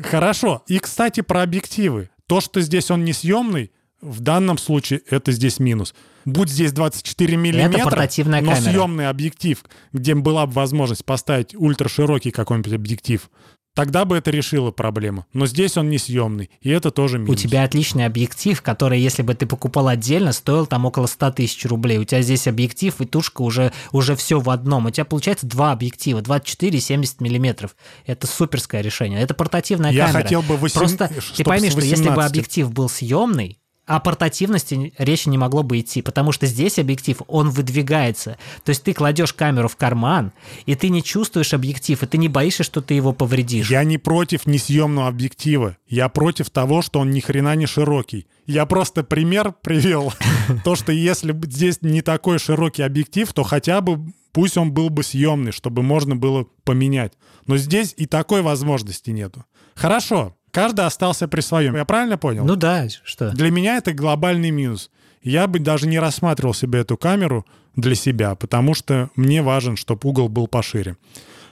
Хорошо. 0.02 0.62
И, 0.66 0.78
кстати, 0.78 1.20
про 1.20 1.42
объективы. 1.42 2.08
То, 2.26 2.40
что 2.40 2.62
здесь 2.62 2.90
он 2.90 3.04
несъемный, 3.04 3.70
в 4.00 4.20
данном 4.20 4.56
случае 4.56 5.02
это 5.10 5.30
здесь 5.30 5.58
минус. 5.58 5.94
Будь 6.24 6.48
здесь 6.48 6.72
24 6.72 7.36
миллиметра, 7.36 7.84
но 7.84 7.90
камера. 8.30 8.56
съемный 8.56 9.08
объектив, 9.08 9.62
где 9.92 10.14
была 10.14 10.46
бы 10.46 10.52
возможность 10.54 11.04
поставить 11.04 11.54
ультраширокий 11.54 12.30
какой-нибудь 12.30 12.72
объектив, 12.72 13.30
тогда 13.76 14.04
бы 14.06 14.16
это 14.16 14.32
решило 14.32 14.72
проблему. 14.72 15.26
Но 15.32 15.46
здесь 15.46 15.76
он 15.76 15.90
не 15.90 15.98
съемный, 15.98 16.50
и 16.62 16.70
это 16.70 16.90
тоже 16.90 17.18
У 17.18 17.20
минус. 17.20 17.40
тебя 17.40 17.62
отличный 17.62 18.06
объектив, 18.06 18.60
который, 18.62 18.98
если 18.98 19.22
бы 19.22 19.34
ты 19.34 19.46
покупал 19.46 19.86
отдельно, 19.86 20.32
стоил 20.32 20.66
там 20.66 20.86
около 20.86 21.06
100 21.06 21.30
тысяч 21.32 21.64
рублей. 21.66 21.98
У 21.98 22.04
тебя 22.04 22.22
здесь 22.22 22.48
объектив 22.48 22.98
и 23.00 23.04
тушка 23.04 23.42
уже, 23.42 23.72
уже 23.92 24.16
все 24.16 24.40
в 24.40 24.50
одном. 24.50 24.86
У 24.86 24.90
тебя 24.90 25.04
получается 25.04 25.46
два 25.46 25.70
объектива, 25.72 26.22
24 26.22 26.76
и 26.76 26.80
70 26.80 27.20
миллиметров. 27.20 27.76
Это 28.06 28.26
суперское 28.26 28.80
решение. 28.80 29.20
Это 29.20 29.34
портативная 29.34 29.92
Я 29.92 30.06
камера. 30.06 30.22
хотел 30.22 30.42
бы 30.42 30.56
8 30.56 30.78
Просто 30.78 31.08
ты 31.08 31.20
чтоб 31.20 31.46
пойми, 31.46 31.70
что 31.70 31.80
если 31.82 32.04
бы 32.08 32.16
18. 32.16 32.30
объектив 32.32 32.72
был 32.72 32.88
съемный, 32.88 33.58
о 33.86 34.00
портативности 34.00 34.92
речи 34.98 35.28
не 35.28 35.38
могло 35.38 35.62
бы 35.62 35.78
идти, 35.78 36.02
потому 36.02 36.32
что 36.32 36.46
здесь 36.46 36.78
объектив, 36.78 37.22
он 37.28 37.50
выдвигается. 37.50 38.36
То 38.64 38.70
есть 38.70 38.82
ты 38.82 38.92
кладешь 38.92 39.32
камеру 39.32 39.68
в 39.68 39.76
карман, 39.76 40.32
и 40.66 40.74
ты 40.74 40.88
не 40.88 41.02
чувствуешь 41.02 41.54
объектив, 41.54 42.02
и 42.02 42.06
ты 42.06 42.18
не 42.18 42.28
боишься, 42.28 42.64
что 42.64 42.82
ты 42.82 42.94
его 42.94 43.12
повредишь. 43.12 43.70
Я 43.70 43.84
не 43.84 43.96
против 43.96 44.46
несъемного 44.46 45.06
объектива. 45.06 45.76
Я 45.86 46.08
против 46.08 46.50
того, 46.50 46.82
что 46.82 46.98
он 46.98 47.12
ни 47.12 47.20
хрена 47.20 47.54
не 47.54 47.66
широкий. 47.66 48.26
Я 48.46 48.66
просто 48.66 49.04
пример 49.04 49.54
привел. 49.62 50.12
То, 50.64 50.74
что 50.74 50.90
если 50.92 51.32
бы 51.32 51.48
здесь 51.48 51.78
не 51.82 52.02
такой 52.02 52.38
широкий 52.38 52.82
объектив, 52.82 53.32
то 53.32 53.44
хотя 53.44 53.80
бы 53.80 54.12
пусть 54.32 54.56
он 54.56 54.72
был 54.72 54.90
бы 54.90 55.04
съемный, 55.04 55.52
чтобы 55.52 55.82
можно 55.82 56.16
было 56.16 56.46
поменять. 56.64 57.12
Но 57.46 57.56
здесь 57.56 57.94
и 57.96 58.06
такой 58.06 58.42
возможности 58.42 59.10
нету. 59.10 59.44
Хорошо, 59.74 60.36
каждый 60.56 60.86
остался 60.86 61.28
при 61.28 61.42
своем. 61.42 61.76
Я 61.76 61.84
правильно 61.84 62.16
понял? 62.16 62.46
Ну 62.46 62.56
да, 62.56 62.88
что? 63.04 63.30
Для 63.30 63.50
меня 63.50 63.76
это 63.76 63.92
глобальный 63.92 64.50
минус. 64.50 64.90
Я 65.22 65.48
бы 65.48 65.58
даже 65.58 65.86
не 65.86 65.98
рассматривал 65.98 66.54
себе 66.54 66.78
эту 66.78 66.96
камеру 66.96 67.46
для 67.74 67.94
себя, 67.94 68.34
потому 68.36 68.72
что 68.72 69.10
мне 69.16 69.42
важен, 69.42 69.76
чтобы 69.76 70.08
угол 70.08 70.30
был 70.30 70.48
пошире. 70.48 70.96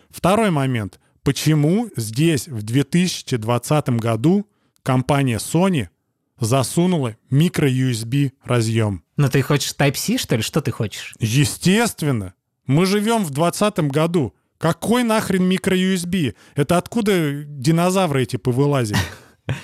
Второй 0.08 0.50
момент. 0.50 1.00
Почему 1.22 1.90
здесь 1.96 2.48
в 2.48 2.62
2020 2.62 3.88
году 3.90 4.46
компания 4.82 5.36
Sony 5.36 5.88
засунула 6.40 7.16
микро-USB 7.30 8.32
разъем? 8.42 9.02
Ну 9.18 9.28
ты 9.28 9.42
хочешь 9.42 9.74
Type-C, 9.78 10.16
что 10.16 10.36
ли? 10.36 10.42
Что 10.42 10.62
ты 10.62 10.70
хочешь? 10.70 11.14
Естественно. 11.18 12.32
Мы 12.66 12.86
живем 12.86 13.18
в 13.24 13.30
2020 13.30 13.80
году. 13.92 14.34
Какой 14.64 15.02
нахрен 15.02 15.46
микро-USB? 15.46 16.34
Это 16.54 16.78
откуда 16.78 17.44
динозавры 17.44 18.22
эти 18.22 18.36
повылазили? 18.36 18.96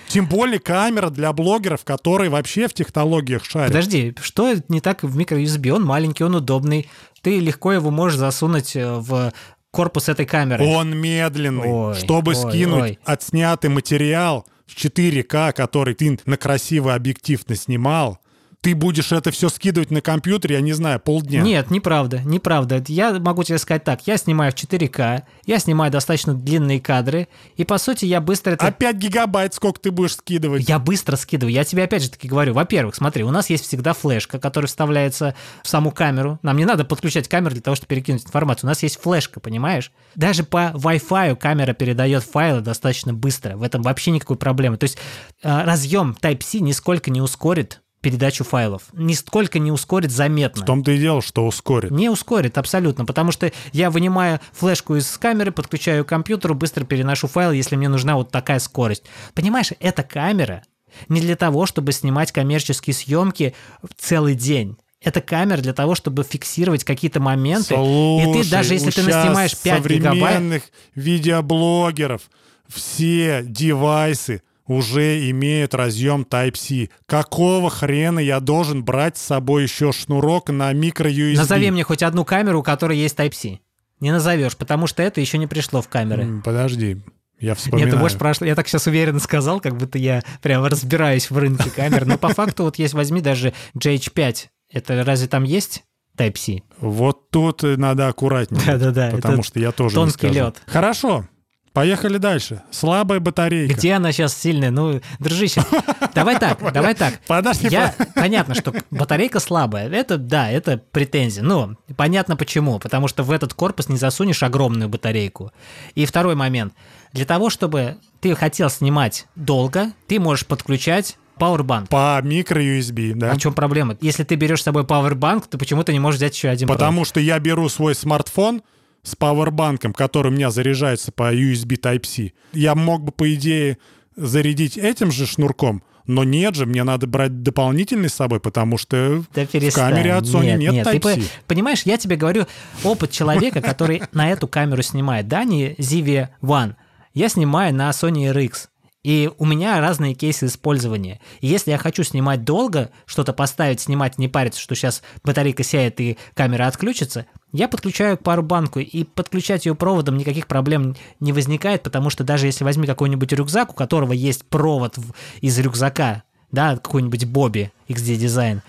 Тем 0.08 0.26
более 0.26 0.58
камера 0.58 1.08
для 1.08 1.32
блогеров, 1.32 1.84
которые 1.84 2.28
вообще 2.28 2.68
в 2.68 2.74
технологиях 2.74 3.42
шарят. 3.42 3.68
Подожди, 3.68 4.14
что 4.20 4.54
не 4.68 4.82
так 4.82 5.02
в 5.02 5.16
микро-USB? 5.16 5.70
Он 5.70 5.84
маленький, 5.84 6.22
он 6.22 6.34
удобный. 6.34 6.86
Ты 7.22 7.38
легко 7.38 7.72
его 7.72 7.90
можешь 7.90 8.18
засунуть 8.18 8.76
э, 8.76 8.96
в 8.98 9.32
корпус 9.70 10.10
этой 10.10 10.26
камеры. 10.26 10.66
Он 10.66 10.94
медленный. 10.94 11.66
Ой, 11.66 11.94
Чтобы 11.94 12.32
ой, 12.32 12.36
скинуть 12.36 12.82
ой. 12.82 12.98
отснятый 13.06 13.70
материал 13.70 14.46
в 14.66 14.76
4К, 14.76 15.54
который 15.54 15.94
ты 15.94 16.20
на 16.26 16.36
красивый 16.36 16.94
объектив 16.94 17.40
наснимал, 17.48 18.19
ты 18.60 18.74
будешь 18.74 19.10
это 19.12 19.30
все 19.30 19.48
скидывать 19.48 19.90
на 19.90 20.02
компьютер, 20.02 20.52
я 20.52 20.60
не 20.60 20.72
знаю, 20.72 21.00
полдня. 21.00 21.40
Нет, 21.40 21.70
неправда, 21.70 22.20
неправда. 22.24 22.82
Я 22.88 23.12
могу 23.18 23.42
тебе 23.42 23.58
сказать 23.58 23.84
так, 23.84 24.06
я 24.06 24.18
снимаю 24.18 24.52
в 24.52 24.54
4К, 24.54 25.22
я 25.46 25.58
снимаю 25.58 25.90
достаточно 25.90 26.34
длинные 26.34 26.80
кадры, 26.80 27.28
и 27.56 27.64
по 27.64 27.78
сути 27.78 28.04
я 28.04 28.20
быстро 28.20 28.52
это... 28.52 28.66
А 28.66 28.70
5 28.70 28.96
гигабайт 28.96 29.54
сколько 29.54 29.80
ты 29.80 29.90
будешь 29.90 30.16
скидывать? 30.16 30.68
Я 30.68 30.78
быстро 30.78 31.16
скидываю. 31.16 31.54
Я 31.54 31.64
тебе 31.64 31.84
опять 31.84 32.02
же 32.02 32.10
таки 32.10 32.28
говорю. 32.28 32.52
Во-первых, 32.52 32.94
смотри, 32.94 33.24
у 33.24 33.30
нас 33.30 33.48
есть 33.48 33.66
всегда 33.66 33.94
флешка, 33.94 34.38
которая 34.38 34.68
вставляется 34.68 35.34
в 35.62 35.68
саму 35.68 35.90
камеру. 35.90 36.38
Нам 36.42 36.56
не 36.56 36.66
надо 36.66 36.84
подключать 36.84 37.28
камеру 37.28 37.52
для 37.52 37.62
того, 37.62 37.76
чтобы 37.76 37.88
перекинуть 37.88 38.24
информацию. 38.24 38.66
У 38.66 38.70
нас 38.70 38.82
есть 38.82 39.00
флешка, 39.00 39.40
понимаешь? 39.40 39.90
Даже 40.14 40.44
по 40.44 40.72
Wi-Fi 40.74 41.36
камера 41.36 41.72
передает 41.72 42.24
файлы 42.24 42.60
достаточно 42.60 43.14
быстро. 43.14 43.56
В 43.56 43.62
этом 43.62 43.82
вообще 43.82 44.10
никакой 44.10 44.36
проблемы. 44.36 44.76
То 44.76 44.84
есть 44.84 44.98
э, 45.42 45.64
разъем 45.64 46.16
Type-C 46.20 46.60
нисколько 46.60 47.10
не 47.10 47.22
ускорит 47.22 47.79
передачу 48.00 48.44
файлов. 48.44 48.84
Нисколько 48.92 49.58
не 49.58 49.70
ускорит 49.70 50.10
заметно. 50.10 50.62
В 50.62 50.66
том-то 50.66 50.92
и 50.92 50.98
дело, 50.98 51.22
что 51.22 51.46
ускорит. 51.46 51.90
Не 51.90 52.08
ускорит, 52.08 52.58
абсолютно, 52.58 53.04
потому 53.04 53.32
что 53.32 53.52
я 53.72 53.90
вынимаю 53.90 54.40
флешку 54.52 54.96
из 54.96 55.18
камеры, 55.18 55.52
подключаю 55.52 56.04
к 56.04 56.08
компьютеру, 56.08 56.54
быстро 56.54 56.84
переношу 56.84 57.28
файл, 57.28 57.52
если 57.52 57.76
мне 57.76 57.88
нужна 57.88 58.16
вот 58.16 58.30
такая 58.30 58.58
скорость. 58.58 59.04
Понимаешь, 59.34 59.72
эта 59.80 60.02
камера 60.02 60.64
не 61.08 61.20
для 61.20 61.36
того, 61.36 61.66
чтобы 61.66 61.92
снимать 61.92 62.32
коммерческие 62.32 62.94
съемки 62.94 63.54
целый 63.96 64.34
день. 64.34 64.76
Это 65.02 65.20
камера 65.22 65.58
для 65.58 65.72
того, 65.72 65.94
чтобы 65.94 66.24
фиксировать 66.24 66.84
какие-то 66.84 67.20
моменты. 67.20 67.74
Слушай, 67.74 68.40
и 68.40 68.42
ты 68.42 68.50
даже 68.50 68.74
если 68.74 68.90
ты 68.90 69.02
наснимаешь 69.02 69.56
5 69.56 69.86
гигабайт... 69.86 70.20
современных 70.20 70.62
видеоблогеров 70.94 72.22
все 72.68 73.42
девайсы 73.44 74.42
уже 74.70 75.28
имеют 75.30 75.74
разъем 75.74 76.22
Type-C. 76.22 76.90
Какого 77.06 77.70
хрена 77.70 78.20
я 78.20 78.38
должен 78.38 78.84
брать 78.84 79.18
с 79.18 79.22
собой 79.22 79.64
еще 79.64 79.90
шнурок 79.90 80.48
на 80.50 80.72
микро-USB? 80.72 81.36
Назови 81.36 81.72
мне 81.72 81.82
хоть 81.82 82.04
одну 82.04 82.24
камеру, 82.24 82.60
у 82.60 82.62
которой 82.62 82.96
есть 82.96 83.18
Type-C. 83.18 83.58
Не 83.98 84.12
назовешь, 84.12 84.56
потому 84.56 84.86
что 84.86 85.02
это 85.02 85.20
еще 85.20 85.38
не 85.38 85.48
пришло 85.48 85.82
в 85.82 85.88
камеры. 85.88 86.40
Подожди, 86.44 86.98
я 87.40 87.54
вспоминаю. 87.56 87.86
Нет, 87.86 87.94
ты 87.96 88.00
можешь 88.00 88.16
прошло. 88.16 88.46
Я 88.46 88.54
так 88.54 88.68
сейчас 88.68 88.86
уверенно 88.86 89.18
сказал, 89.18 89.60
как 89.60 89.76
будто 89.76 89.98
я 89.98 90.22
прям 90.40 90.64
разбираюсь 90.64 91.32
в 91.32 91.36
рынке 91.36 91.68
камер. 91.68 92.06
Но 92.06 92.16
по 92.16 92.28
факту 92.28 92.62
вот 92.62 92.76
есть, 92.76 92.94
возьми 92.94 93.20
даже 93.20 93.52
GH5. 93.76 94.36
Это 94.72 95.04
разве 95.04 95.26
там 95.26 95.42
есть 95.42 95.82
Type-C? 96.16 96.62
Вот 96.78 97.30
тут 97.30 97.62
надо 97.64 98.06
аккуратнее. 98.06 98.62
Да-да-да, 98.64 99.10
Потому 99.10 99.42
что 99.42 99.58
я 99.58 99.72
тоже 99.72 99.96
тонкий 99.96 100.28
лед. 100.28 100.62
Хорошо, 100.68 101.26
поехали 101.72 102.18
дальше. 102.18 102.62
Слабая 102.70 103.20
батарейка. 103.20 103.74
Где 103.74 103.94
она 103.94 104.12
сейчас 104.12 104.36
сильная? 104.36 104.70
Ну, 104.70 105.00
дружище, 105.18 105.62
давай 106.14 106.38
так, 106.38 106.60
давай 106.72 106.94
так. 106.94 107.20
Подожди, 107.26 107.68
Я, 107.68 107.94
понятно, 108.14 108.54
что 108.54 108.74
батарейка 108.90 109.40
слабая. 109.40 109.88
Это, 109.88 110.18
да, 110.18 110.50
это 110.50 110.78
претензия. 110.78 111.42
Но 111.42 111.76
понятно 111.96 112.36
почему. 112.36 112.78
Потому 112.78 113.08
что 113.08 113.22
в 113.22 113.30
этот 113.30 113.54
корпус 113.54 113.88
не 113.88 113.96
засунешь 113.96 114.42
огромную 114.42 114.88
батарейку. 114.88 115.52
И 115.94 116.06
второй 116.06 116.34
момент. 116.34 116.74
Для 117.12 117.24
того, 117.24 117.50
чтобы 117.50 117.96
ты 118.20 118.34
хотел 118.34 118.70
снимать 118.70 119.26
долго, 119.34 119.92
ты 120.06 120.20
можешь 120.20 120.46
подключать 120.46 121.16
Powerbank. 121.38 121.88
по 121.88 122.20
микро-USB, 122.22 123.14
да? 123.14 123.32
А 123.32 123.34
в 123.34 123.38
чем 123.38 123.54
проблема? 123.54 123.96
Если 124.00 124.24
ты 124.24 124.34
берешь 124.34 124.60
с 124.60 124.64
собой 124.64 124.82
Powerbank, 124.82 125.44
то 125.48 125.56
почему 125.58 125.82
ты 125.82 125.92
не 125.92 125.98
можешь 125.98 126.18
взять 126.18 126.34
еще 126.36 126.48
один 126.48 126.68
провод? 126.68 126.78
Потому 126.78 127.04
что 127.04 127.18
я 127.18 127.38
беру 127.38 127.68
свой 127.68 127.94
смартфон 127.94 128.62
с 129.02 129.16
пауэрбанком, 129.16 129.92
который 129.92 130.28
у 130.28 130.34
меня 130.34 130.50
заряжается 130.50 131.12
по 131.12 131.34
USB 131.34 131.78
Type-C. 131.80 132.32
Я 132.52 132.74
мог 132.74 133.02
бы, 133.02 133.12
по 133.12 133.32
идее, 133.34 133.78
зарядить 134.16 134.76
этим 134.76 135.10
же 135.10 135.26
шнурком, 135.26 135.82
но 136.06 136.24
нет 136.24 136.54
же, 136.54 136.66
мне 136.66 136.82
надо 136.84 137.06
брать 137.06 137.42
дополнительный 137.42 138.08
с 138.08 138.14
собой, 138.14 138.40
потому 138.40 138.76
что 138.78 139.24
Да 139.34 139.44
в 139.46 139.72
камере 139.72 140.14
от 140.14 140.24
Sony 140.24 140.56
нет, 140.56 140.84
Ты 140.86 140.96
Type-C. 140.96 141.00
по- 141.20 141.22
понимаешь, 141.46 141.82
я 141.84 141.96
тебе 141.96 142.16
говорю 142.16 142.46
опыт 142.84 143.10
человека, 143.10 143.60
который 143.60 144.02
на 144.12 144.30
эту 144.30 144.48
камеру 144.48 144.82
снимает. 144.82 145.28
Да, 145.28 145.44
не 145.44 145.74
Zivie 145.74 146.28
One. 146.42 146.74
Я 147.14 147.28
снимаю 147.28 147.74
на 147.74 147.90
Sony 147.90 148.32
RX. 148.32 148.68
И 149.02 149.30
у 149.38 149.46
меня 149.46 149.80
разные 149.80 150.12
кейсы 150.12 150.44
использования. 150.46 151.20
И 151.40 151.46
если 151.46 151.70
я 151.70 151.78
хочу 151.78 152.02
снимать 152.02 152.44
долго, 152.44 152.90
что-то 153.06 153.32
поставить, 153.32 153.80
снимать, 153.80 154.18
не 154.18 154.28
париться, 154.28 154.60
что 154.60 154.74
сейчас 154.74 155.02
батарейка 155.24 155.62
сядет 155.62 156.00
и 156.02 156.18
камера 156.34 156.66
отключится, 156.66 157.24
я 157.52 157.68
подключаю 157.68 158.16
к 158.16 158.22
пару-банку, 158.22 158.80
и 158.80 159.04
подключать 159.04 159.66
ее 159.66 159.74
проводом 159.74 160.16
никаких 160.16 160.46
проблем 160.46 160.96
не 161.18 161.32
возникает, 161.32 161.82
потому 161.82 162.10
что 162.10 162.24
даже 162.24 162.46
если 162.46 162.64
возьми 162.64 162.86
какой-нибудь 162.86 163.32
рюкзак, 163.32 163.70
у 163.70 163.74
которого 163.74 164.12
есть 164.12 164.44
провод 164.44 164.96
из 165.40 165.58
рюкзака, 165.58 166.22
да, 166.52 166.76
какой-нибудь 166.76 167.26
Бобби 167.26 167.72
XD 167.88 168.16
Design, 168.16 168.60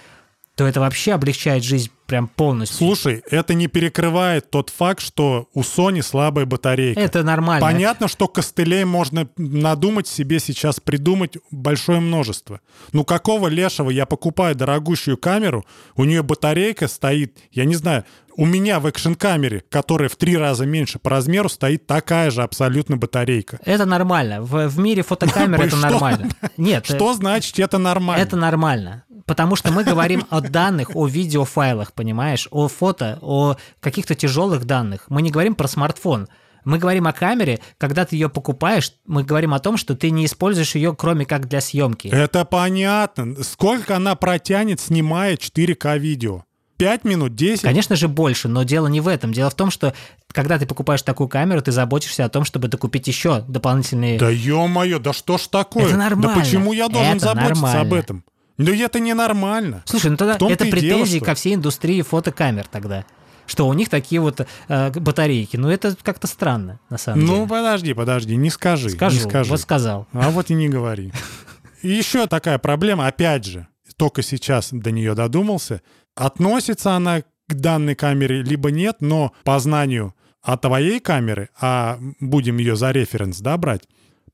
то 0.55 0.67
это 0.67 0.79
вообще 0.79 1.13
облегчает 1.13 1.63
жизнь 1.63 1.89
прям 2.05 2.27
полностью. 2.27 2.77
Слушай, 2.77 3.23
это 3.31 3.53
не 3.53 3.67
перекрывает 3.67 4.49
тот 4.51 4.69
факт, 4.69 5.01
что 5.01 5.47
у 5.53 5.61
Sony 5.61 6.01
слабая 6.01 6.45
батарейка. 6.45 6.99
это 6.99 7.23
нормально. 7.23 7.65
Понятно, 7.65 8.07
что 8.09 8.27
костылей 8.27 8.83
можно 8.83 9.29
надумать 9.37 10.07
себе 10.07 10.39
сейчас, 10.39 10.79
придумать 10.79 11.37
большое 11.51 11.99
множество. 12.01 12.59
Ну 12.91 13.05
какого 13.05 13.47
лешего 13.47 13.89
я 13.89 14.05
покупаю 14.05 14.55
дорогущую 14.55 15.17
камеру, 15.17 15.65
у 15.95 16.03
нее 16.03 16.21
батарейка 16.21 16.87
стоит, 16.89 17.37
я 17.51 17.63
не 17.63 17.75
знаю, 17.75 18.03
у 18.41 18.45
меня 18.47 18.79
в 18.79 18.87
экшн-камере, 18.87 19.63
которая 19.69 20.09
в 20.09 20.15
три 20.15 20.35
раза 20.35 20.65
меньше 20.65 20.97
по 20.97 21.11
размеру, 21.11 21.47
стоит 21.47 21.85
такая 21.85 22.31
же 22.31 22.41
абсолютно 22.41 22.97
батарейка. 22.97 23.59
Это 23.63 23.85
нормально. 23.85 24.41
В, 24.41 24.67
в 24.67 24.79
мире 24.79 25.03
фотокамер 25.03 25.61
это 25.65 25.75
нормально. 25.75 26.29
Нет, 26.57 26.89
э, 26.89 26.95
Что 26.95 27.13
значит 27.13 27.59
это 27.59 27.77
нормально? 27.77 28.19
это 28.19 28.35
нормально. 28.35 29.03
Потому 29.27 29.55
что 29.55 29.71
мы 29.71 29.83
говорим 29.83 30.25
о 30.31 30.41
данных, 30.41 30.95
о 30.95 31.05
видеофайлах, 31.05 31.93
понимаешь, 31.93 32.47
о 32.49 32.67
фото, 32.67 33.19
о 33.21 33.57
каких-то 33.79 34.15
тяжелых 34.15 34.65
данных. 34.65 35.05
Мы 35.09 35.21
не 35.21 35.29
говорим 35.29 35.53
про 35.53 35.67
смартфон. 35.67 36.27
Мы 36.65 36.79
говорим 36.79 37.05
о 37.05 37.13
камере, 37.13 37.59
когда 37.77 38.05
ты 38.05 38.15
ее 38.15 38.27
покупаешь, 38.27 38.91
мы 39.05 39.23
говорим 39.23 39.53
о 39.53 39.59
том, 39.59 39.77
что 39.77 39.95
ты 39.95 40.09
не 40.09 40.25
используешь 40.25 40.73
ее, 40.73 40.95
кроме 40.95 41.27
как 41.27 41.47
для 41.47 41.61
съемки. 41.61 42.07
Это 42.07 42.43
понятно. 42.45 43.43
Сколько 43.43 43.97
она 43.97 44.15
протянет, 44.15 44.79
снимая 44.79 45.35
4К 45.35 45.99
видео? 45.99 46.43
5 46.81 47.03
минут, 47.03 47.35
10? 47.35 47.61
Конечно 47.61 47.95
же, 47.95 48.07
больше, 48.07 48.47
но 48.47 48.63
дело 48.63 48.87
не 48.87 49.01
в 49.01 49.07
этом. 49.07 49.31
Дело 49.33 49.51
в 49.51 49.53
том, 49.53 49.69
что 49.69 49.93
когда 50.33 50.57
ты 50.57 50.65
покупаешь 50.65 51.03
такую 51.03 51.27
камеру, 51.27 51.61
ты 51.61 51.71
заботишься 51.71 52.25
о 52.25 52.29
том, 52.29 52.43
чтобы 52.43 52.69
докупить 52.69 53.07
еще 53.07 53.43
дополнительные... 53.47 54.17
Да 54.17 54.29
ё-моё, 54.31 54.97
да 54.97 55.13
что 55.13 55.37
ж 55.37 55.41
такое? 55.47 55.85
Это 55.85 55.97
нормально. 55.97 56.33
Да 56.35 56.41
почему 56.41 56.73
я 56.73 56.87
должен 56.87 57.17
Это 57.17 57.25
заботиться 57.25 57.53
нормально. 57.61 57.81
об 57.81 57.93
этом? 57.93 58.23
Да 58.57 58.75
это 58.75 58.99
ненормально. 58.99 59.83
Слушай, 59.85 60.09
ну 60.09 60.17
тогда 60.17 60.35
том-то 60.39 60.55
это 60.55 60.63
дело, 60.65 60.71
претензии 60.71 61.17
что- 61.17 61.25
ко 61.25 61.35
всей 61.35 61.53
индустрии 61.53 62.01
фотокамер 62.01 62.65
тогда. 62.65 63.05
Что 63.45 63.67
у 63.67 63.73
них 63.73 63.89
такие 63.89 64.19
вот 64.19 64.41
э, 64.67 64.89
батарейки. 64.91 65.57
Ну, 65.57 65.69
это 65.69 65.95
как-то 66.01 66.25
странно, 66.25 66.79
на 66.89 66.97
самом 66.97 67.25
Ну, 67.25 67.35
деле. 67.35 67.47
подожди, 67.47 67.93
подожди, 67.93 68.35
не 68.35 68.49
скажи. 68.49 68.89
Скажу, 68.89 69.17
не 69.17 69.21
скажи. 69.29 69.51
вот 69.51 69.59
сказал. 69.59 70.07
А 70.13 70.31
вот 70.31 70.49
и 70.49 70.55
не 70.55 70.67
говори. 70.67 71.11
И 71.83 71.89
еще 71.89 72.25
такая 72.25 72.57
проблема, 72.57 73.05
опять 73.05 73.45
же, 73.45 73.67
только 73.97 74.23
сейчас 74.23 74.69
до 74.71 74.89
нее 74.91 75.13
додумался. 75.13 75.81
Относится 76.15 76.95
она 76.95 77.21
к 77.21 77.53
данной 77.53 77.95
камере, 77.95 78.41
либо 78.41 78.71
нет, 78.71 78.97
но 78.99 79.33
по 79.43 79.59
знанию 79.59 80.15
о 80.41 80.57
твоей 80.57 80.99
камеры, 80.99 81.49
а 81.59 81.99
будем 82.19 82.57
ее 82.57 82.75
за 82.75 82.91
референс, 82.91 83.39
да, 83.39 83.57
брать, 83.57 83.83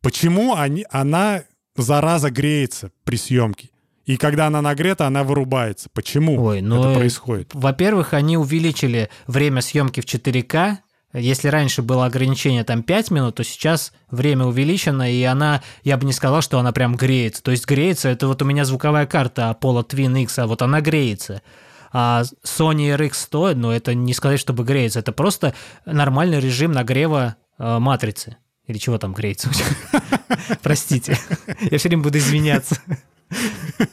почему 0.01 0.55
они, 0.55 0.85
она, 0.89 1.43
зараза, 1.75 2.29
греется 2.29 2.91
при 3.03 3.17
съемке? 3.17 3.69
И 4.05 4.15
когда 4.15 4.47
она 4.47 4.61
нагрета, 4.61 5.05
она 5.05 5.25
вырубается. 5.25 5.89
Почему 5.93 6.41
Ой, 6.41 6.61
ну, 6.61 6.79
это 6.79 6.97
происходит? 6.97 7.49
Во-первых, 7.53 8.13
они 8.13 8.37
увеличили 8.37 9.09
время 9.27 9.61
съемки 9.61 9.99
в 9.99 10.05
4К. 10.05 10.77
Если 11.13 11.49
раньше 11.49 11.81
было 11.81 12.05
ограничение 12.05 12.63
там 12.63 12.83
5 12.83 13.11
минут, 13.11 13.35
то 13.35 13.43
сейчас 13.43 13.91
время 14.09 14.45
увеличено, 14.45 15.11
и 15.11 15.21
она, 15.23 15.61
я 15.83 15.97
бы 15.97 16.05
не 16.05 16.13
сказал, 16.13 16.41
что 16.41 16.57
она 16.57 16.71
прям 16.71 16.95
греется. 16.95 17.43
То 17.43 17.51
есть 17.51 17.67
греется, 17.67 18.07
это 18.07 18.27
вот 18.27 18.41
у 18.41 18.45
меня 18.45 18.63
звуковая 18.63 19.07
карта 19.07 19.53
Apollo 19.59 19.89
Twin 19.89 20.23
X, 20.23 20.39
а 20.39 20.47
вот 20.47 20.61
она 20.61 20.79
греется. 20.79 21.41
А 21.99 22.21
Sony 22.45 22.95
RX100, 22.95 23.55
ну 23.55 23.71
это 23.71 23.95
не 23.95 24.13
сказать, 24.13 24.39
чтобы 24.39 24.63
греется, 24.63 24.99
это 24.99 25.11
просто 25.11 25.55
нормальный 25.87 26.39
режим 26.39 26.71
нагрева 26.71 27.37
э, 27.57 27.79
матрицы. 27.79 28.37
Или 28.67 28.77
чего 28.77 28.99
там 28.99 29.13
греется? 29.15 29.49
Простите, 30.61 31.17
я 31.71 31.79
все 31.79 31.89
время 31.89 32.03
буду 32.03 32.19
извиняться. 32.19 32.79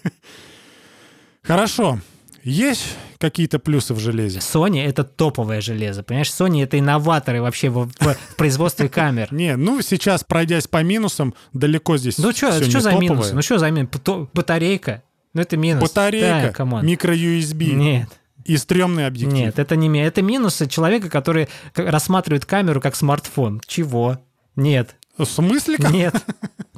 Хорошо. 1.43 1.99
Есть 2.43 2.95
какие-то 3.17 3.59
плюсы 3.59 3.95
в 3.95 3.99
железе? 3.99 4.41
Sony 4.41 4.85
это 4.87 5.03
топовое 5.05 5.63
железо, 5.63 6.03
понимаешь? 6.03 6.29
Sony 6.29 6.63
это 6.63 6.79
инноваторы 6.79 7.41
вообще 7.41 7.71
в, 7.71 7.89
в 7.89 8.17
производстве 8.37 8.91
камер. 8.91 9.33
Не, 9.33 9.57
ну 9.57 9.81
сейчас, 9.81 10.25
пройдясь 10.25 10.67
по 10.69 10.83
минусам, 10.83 11.33
далеко 11.55 11.97
здесь 11.97 12.19
Ну 12.19 12.33
что, 12.33 12.53
за 12.53 12.61
топовое. 12.69 13.01
минус? 13.01 13.33
Ну 13.33 13.41
что 13.41 13.57
за 13.57 13.71
минус? 13.71 13.89
Пто- 13.93 14.29
Батарейка? 14.35 15.03
Ну 15.35 15.41
это 15.43 15.57
минус. 15.57 15.83
Батарейка, 15.83 16.55
Да, 16.57 16.81
микро-USB 16.83 17.73
Нет, 17.75 18.09
и 18.45 18.57
стрёмный 18.57 19.07
объектив. 19.07 19.33
нет, 19.35 19.59
это 19.59 19.77
не 19.77 19.99
это 20.01 20.23
минусы 20.23 20.67
человека, 20.69 21.11
который 21.11 21.49
рассматривает 21.75 22.45
камеру 22.47 22.81
как 22.81 22.97
смартфон. 22.97 23.61
Чего? 23.67 24.19
Нет, 24.57 24.97
В 25.19 25.25
смысле? 25.25 25.77
как? 25.79 25.91
нет, 25.91 26.15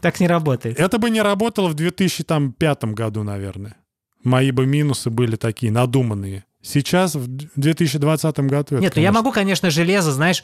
так 0.00 0.20
не 0.20 0.26
работает. 0.26 0.80
Это 0.80 0.98
бы 0.98 1.10
не 1.10 1.20
работало 1.22 1.68
в 1.68 1.74
2005 1.74 2.84
году, 2.86 3.22
наверное. 3.22 3.76
Мои 4.24 4.50
бы 4.50 4.66
минусы 4.66 5.10
были 5.10 5.36
такие, 5.36 5.70
надуманные. 5.70 6.44
Сейчас, 6.62 7.14
в 7.14 7.28
2020 7.28 8.38
году... 8.40 8.76
это, 8.76 8.82
Нет, 8.82 8.96
ну 8.96 9.02
я 9.02 9.12
могу, 9.12 9.30
конечно, 9.30 9.70
железо, 9.70 10.10
знаешь, 10.10 10.42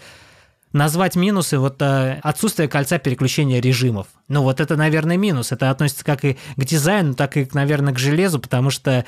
назвать 0.73 1.17
минусы 1.17 1.59
вот 1.59 1.81
э, 1.81 2.21
отсутствие 2.23 2.69
кольца 2.69 2.99
переключения 2.99 3.61
режимов. 3.61 4.07
Ну 4.29 4.43
вот 4.43 4.61
это, 4.61 4.77
наверное, 4.77 5.17
минус. 5.17 5.53
Это 5.53 5.71
относится 5.71 6.05
как 6.05 6.25
и 6.25 6.39
к 6.57 6.65
дизайну, 6.65 7.15
так 7.15 7.37
и, 7.37 7.49
наверное, 7.53 7.95
к 7.95 7.99
железу, 7.99 8.39
потому 8.41 8.71
что 8.71 9.05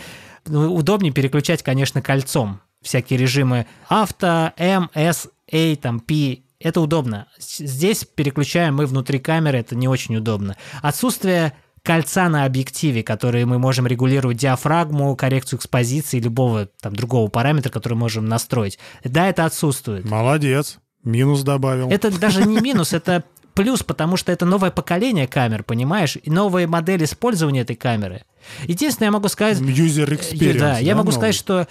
ну, 0.46 0.74
удобнее 0.74 1.12
переключать, 1.12 1.62
конечно, 1.62 2.02
кольцом 2.02 2.60
всякие 2.82 3.18
режимы 3.18 3.66
авто, 3.88 4.52
М, 4.56 4.90
С, 4.94 5.28
A, 5.50 5.76
там, 5.76 6.00
P. 6.00 6.40
Это 6.60 6.80
удобно. 6.80 7.26
Здесь 7.38 8.04
переключаем 8.04 8.76
мы 8.76 8.86
внутри 8.86 9.18
камеры, 9.18 9.58
это 9.58 9.74
не 9.74 9.88
очень 9.88 10.16
удобно. 10.16 10.56
Отсутствие 10.82 11.52
кольца 11.82 12.28
на 12.28 12.44
объективе, 12.44 13.02
которые 13.02 13.44
мы 13.44 13.58
можем 13.58 13.86
регулировать 13.86 14.38
диафрагму, 14.38 15.14
коррекцию 15.16 15.58
экспозиции, 15.58 16.20
любого 16.20 16.66
там 16.80 16.96
другого 16.96 17.28
параметра, 17.28 17.70
который 17.70 17.94
можем 17.94 18.26
настроить. 18.26 18.78
Да, 19.04 19.28
это 19.28 19.44
отсутствует. 19.44 20.04
Молодец. 20.08 20.78
Минус 21.04 21.42
добавил. 21.42 21.90
Это 21.90 22.10
даже 22.18 22.44
не 22.44 22.60
минус, 22.60 22.92
это 22.92 23.24
плюс, 23.54 23.82
потому 23.82 24.16
что 24.16 24.32
это 24.32 24.46
новое 24.46 24.70
поколение 24.70 25.26
камер, 25.26 25.62
понимаешь? 25.62 26.16
И 26.22 26.30
новая 26.30 26.66
модель 26.66 27.04
использования 27.04 27.60
этой 27.60 27.76
камеры. 27.76 28.24
Единственное, 28.64 29.08
я 29.08 29.12
могу 29.12 29.28
сказать... 29.28 29.58
User 29.58 30.08
experience. 30.08 30.58
Да, 30.58 30.78
я 30.78 30.92
да, 30.92 30.98
могу 30.98 31.10
новый? 31.10 31.12
сказать, 31.12 31.34
что 31.34 31.68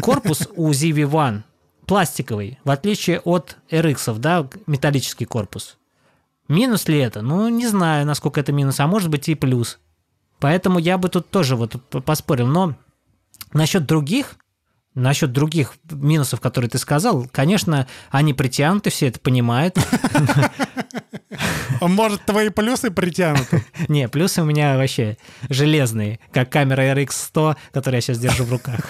корпус 0.00 0.48
у 0.54 0.70
ZV-1 0.70 1.42
пластиковый, 1.86 2.58
в 2.64 2.70
отличие 2.70 3.20
от 3.20 3.56
RX, 3.70 4.18
да, 4.18 4.46
металлический 4.66 5.24
корпус. 5.24 5.78
Минус 6.46 6.86
ли 6.88 6.98
это? 6.98 7.22
Ну, 7.22 7.48
не 7.48 7.66
знаю, 7.66 8.06
насколько 8.06 8.40
это 8.40 8.52
минус, 8.52 8.78
а 8.80 8.86
может 8.86 9.10
быть 9.10 9.28
и 9.28 9.34
плюс. 9.34 9.78
Поэтому 10.38 10.78
я 10.78 10.98
бы 10.98 11.08
тут 11.08 11.30
тоже 11.30 11.56
вот 11.56 11.76
поспорил. 12.04 12.46
Но 12.46 12.74
насчет 13.52 13.86
других, 13.86 14.36
насчет 14.98 15.32
других 15.32 15.74
минусов, 15.90 16.40
которые 16.40 16.70
ты 16.70 16.78
сказал, 16.78 17.26
конечно, 17.32 17.86
они 18.10 18.34
притянуты, 18.34 18.90
все 18.90 19.08
это 19.08 19.20
понимают. 19.20 19.78
А 21.80 21.86
Может, 21.86 22.24
твои 22.24 22.48
плюсы 22.48 22.90
притянуты? 22.90 23.64
Не, 23.88 24.08
плюсы 24.08 24.42
у 24.42 24.44
меня 24.44 24.76
вообще 24.76 25.16
железные, 25.48 26.18
как 26.32 26.50
камера 26.50 26.82
RX100, 26.94 27.56
которую 27.72 27.98
я 27.98 28.00
сейчас 28.00 28.18
держу 28.18 28.44
в 28.44 28.50
руках. 28.50 28.80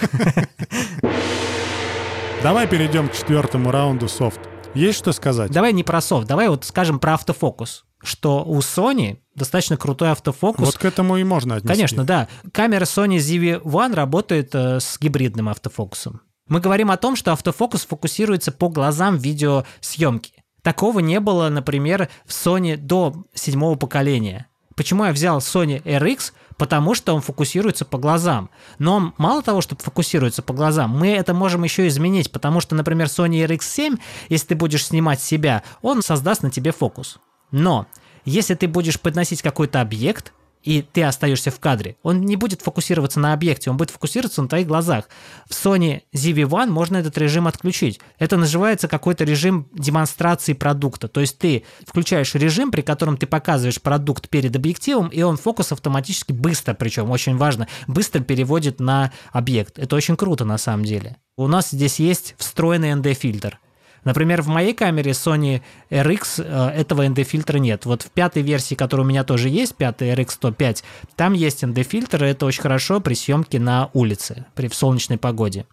Давай 2.43 2.67
перейдем 2.67 3.09
к 3.09 3.13
четвертому 3.13 3.69
раунду 3.71 4.07
софт. 4.07 4.39
Есть 4.73 4.97
что 4.97 5.11
сказать? 5.11 5.51
Давай 5.51 5.73
не 5.73 5.83
про 5.83 5.99
софт, 6.01 6.27
давай 6.27 6.47
вот 6.47 6.63
скажем 6.63 6.99
про 6.99 7.15
автофокус. 7.15 7.85
Что 8.01 8.43
у 8.45 8.59
Sony 8.59 9.17
достаточно 9.35 9.77
крутой 9.77 10.11
автофокус. 10.11 10.65
Вот 10.65 10.77
к 10.77 10.85
этому 10.85 11.17
и 11.17 11.23
можно 11.23 11.55
отнести. 11.55 11.73
Конечно, 11.73 12.03
да. 12.03 12.27
Камера 12.51 12.85
Sony 12.85 13.17
ZV-1 13.17 13.93
работает 13.93 14.53
э, 14.53 14.79
с 14.79 14.97
гибридным 14.99 15.49
автофокусом. 15.49 16.21
Мы 16.47 16.59
говорим 16.59 16.91
о 16.91 16.97
том, 16.97 17.15
что 17.15 17.31
автофокус 17.31 17.85
фокусируется 17.85 18.51
по 18.51 18.69
глазам 18.69 19.17
в 19.17 19.21
видеосъемки. 19.21 20.43
Такого 20.61 20.99
не 20.99 21.19
было, 21.19 21.49
например, 21.49 22.09
в 22.25 22.31
Sony 22.31 22.75
до 22.75 23.25
седьмого 23.33 23.75
поколения. 23.75 24.47
Почему 24.75 25.05
я 25.05 25.11
взял 25.11 25.39
Sony 25.39 25.81
RX? 25.83 26.31
Потому 26.57 26.95
что 26.95 27.13
он 27.13 27.21
фокусируется 27.21 27.85
по 27.85 27.97
глазам. 27.97 28.49
Но 28.79 28.95
он 28.95 29.13
мало 29.17 29.41
того, 29.41 29.61
что 29.61 29.75
фокусируется 29.77 30.41
по 30.41 30.53
глазам, 30.53 30.97
мы 30.97 31.09
это 31.09 31.33
можем 31.33 31.63
еще 31.63 31.87
изменить, 31.87 32.31
потому 32.31 32.59
что, 32.59 32.75
например, 32.75 33.07
Sony 33.07 33.45
RX7, 33.45 33.99
если 34.29 34.47
ты 34.47 34.55
будешь 34.55 34.85
снимать 34.85 35.21
себя, 35.21 35.63
он 35.81 36.01
создаст 36.01 36.43
на 36.43 36.51
тебе 36.51 36.71
фокус. 36.71 37.19
Но 37.51 37.87
если 38.25 38.53
ты 38.53 38.67
будешь 38.67 38.99
подносить 38.99 39.41
какой-то 39.41 39.81
объект, 39.81 40.33
и 40.63 40.81
ты 40.81 41.03
остаешься 41.03 41.51
в 41.51 41.59
кадре, 41.59 41.95
он 42.03 42.21
не 42.21 42.35
будет 42.35 42.61
фокусироваться 42.61 43.19
на 43.19 43.33
объекте, 43.33 43.69
он 43.69 43.77
будет 43.77 43.91
фокусироваться 43.91 44.41
на 44.41 44.49
твоих 44.49 44.67
глазах. 44.67 45.05
В 45.49 45.53
Sony 45.53 46.01
ZV-1 46.13 46.67
можно 46.67 46.97
этот 46.97 47.17
режим 47.17 47.47
отключить. 47.47 47.99
Это 48.17 48.37
называется 48.37 48.87
какой-то 48.87 49.23
режим 49.23 49.69
демонстрации 49.73 50.53
продукта. 50.53 51.07
То 51.07 51.21
есть 51.21 51.37
ты 51.37 51.63
включаешь 51.87 52.35
режим, 52.35 52.71
при 52.71 52.81
котором 52.81 53.17
ты 53.17 53.25
показываешь 53.25 53.81
продукт 53.81 54.29
перед 54.29 54.55
объективом, 54.55 55.07
и 55.07 55.21
он 55.21 55.37
фокус 55.37 55.71
автоматически 55.71 56.33
быстро, 56.33 56.73
причем 56.73 57.09
очень 57.09 57.37
важно, 57.37 57.67
быстро 57.87 58.19
переводит 58.19 58.79
на 58.79 59.11
объект. 59.31 59.79
Это 59.79 59.95
очень 59.95 60.17
круто 60.17 60.43
на 60.43 60.57
самом 60.57 60.83
деле. 60.83 61.17
У 61.37 61.47
нас 61.47 61.69
здесь 61.71 61.99
есть 61.99 62.35
встроенный 62.37 62.91
ND-фильтр. 62.91 63.59
Например, 64.03 64.41
в 64.41 64.47
моей 64.47 64.73
камере 64.73 65.11
Sony 65.11 65.61
RX 65.89 66.43
э, 66.43 66.79
этого 66.79 67.05
ND-фильтра 67.05 67.57
нет. 67.57 67.85
Вот 67.85 68.03
в 68.03 68.11
пятой 68.11 68.41
версии, 68.41 68.75
которая 68.75 69.05
у 69.05 69.09
меня 69.09 69.23
тоже 69.23 69.49
есть, 69.49 69.75
пятый 69.75 70.13
RX105, 70.13 70.83
там 71.15 71.33
есть 71.33 71.63
ND-фильтр, 71.63 72.23
и 72.23 72.29
это 72.29 72.45
очень 72.45 72.61
хорошо 72.61 72.99
при 72.99 73.13
съемке 73.13 73.59
на 73.59 73.89
улице, 73.93 74.45
при 74.55 74.67
в 74.67 74.75
солнечной 74.75 75.17
погоде. 75.17 75.65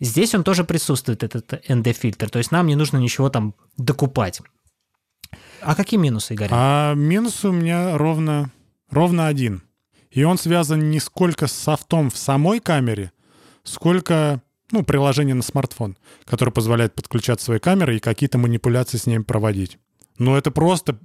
Здесь 0.00 0.34
он 0.34 0.44
тоже 0.44 0.64
присутствует, 0.64 1.22
этот 1.22 1.52
ND-фильтр, 1.68 2.30
то 2.30 2.38
есть 2.38 2.50
нам 2.50 2.66
не 2.66 2.74
нужно 2.74 2.96
ничего 2.96 3.28
там 3.28 3.54
докупать. 3.76 4.40
А 5.60 5.74
какие 5.74 6.00
минусы, 6.00 6.34
Игорь? 6.34 6.48
А 6.50 6.94
минус 6.94 7.44
у 7.44 7.52
меня 7.52 7.98
ровно, 7.98 8.50
ровно 8.90 9.26
один. 9.26 9.62
И 10.10 10.24
он 10.24 10.38
связан 10.38 10.90
не 10.90 10.98
сколько 11.00 11.46
с 11.46 11.52
софтом 11.52 12.10
в 12.10 12.16
самой 12.16 12.60
камере, 12.60 13.12
сколько 13.62 14.42
ну, 14.72 14.82
приложение 14.82 15.34
на 15.34 15.42
смартфон, 15.42 15.96
которое 16.24 16.52
позволяет 16.52 16.94
подключать 16.94 17.40
свои 17.40 17.58
камеры 17.58 17.96
и 17.96 18.00
какие-то 18.00 18.38
манипуляции 18.38 18.98
с 18.98 19.06
ними 19.06 19.22
проводить. 19.22 19.78
Но 20.18 20.36
это 20.36 20.50
просто 20.50 20.98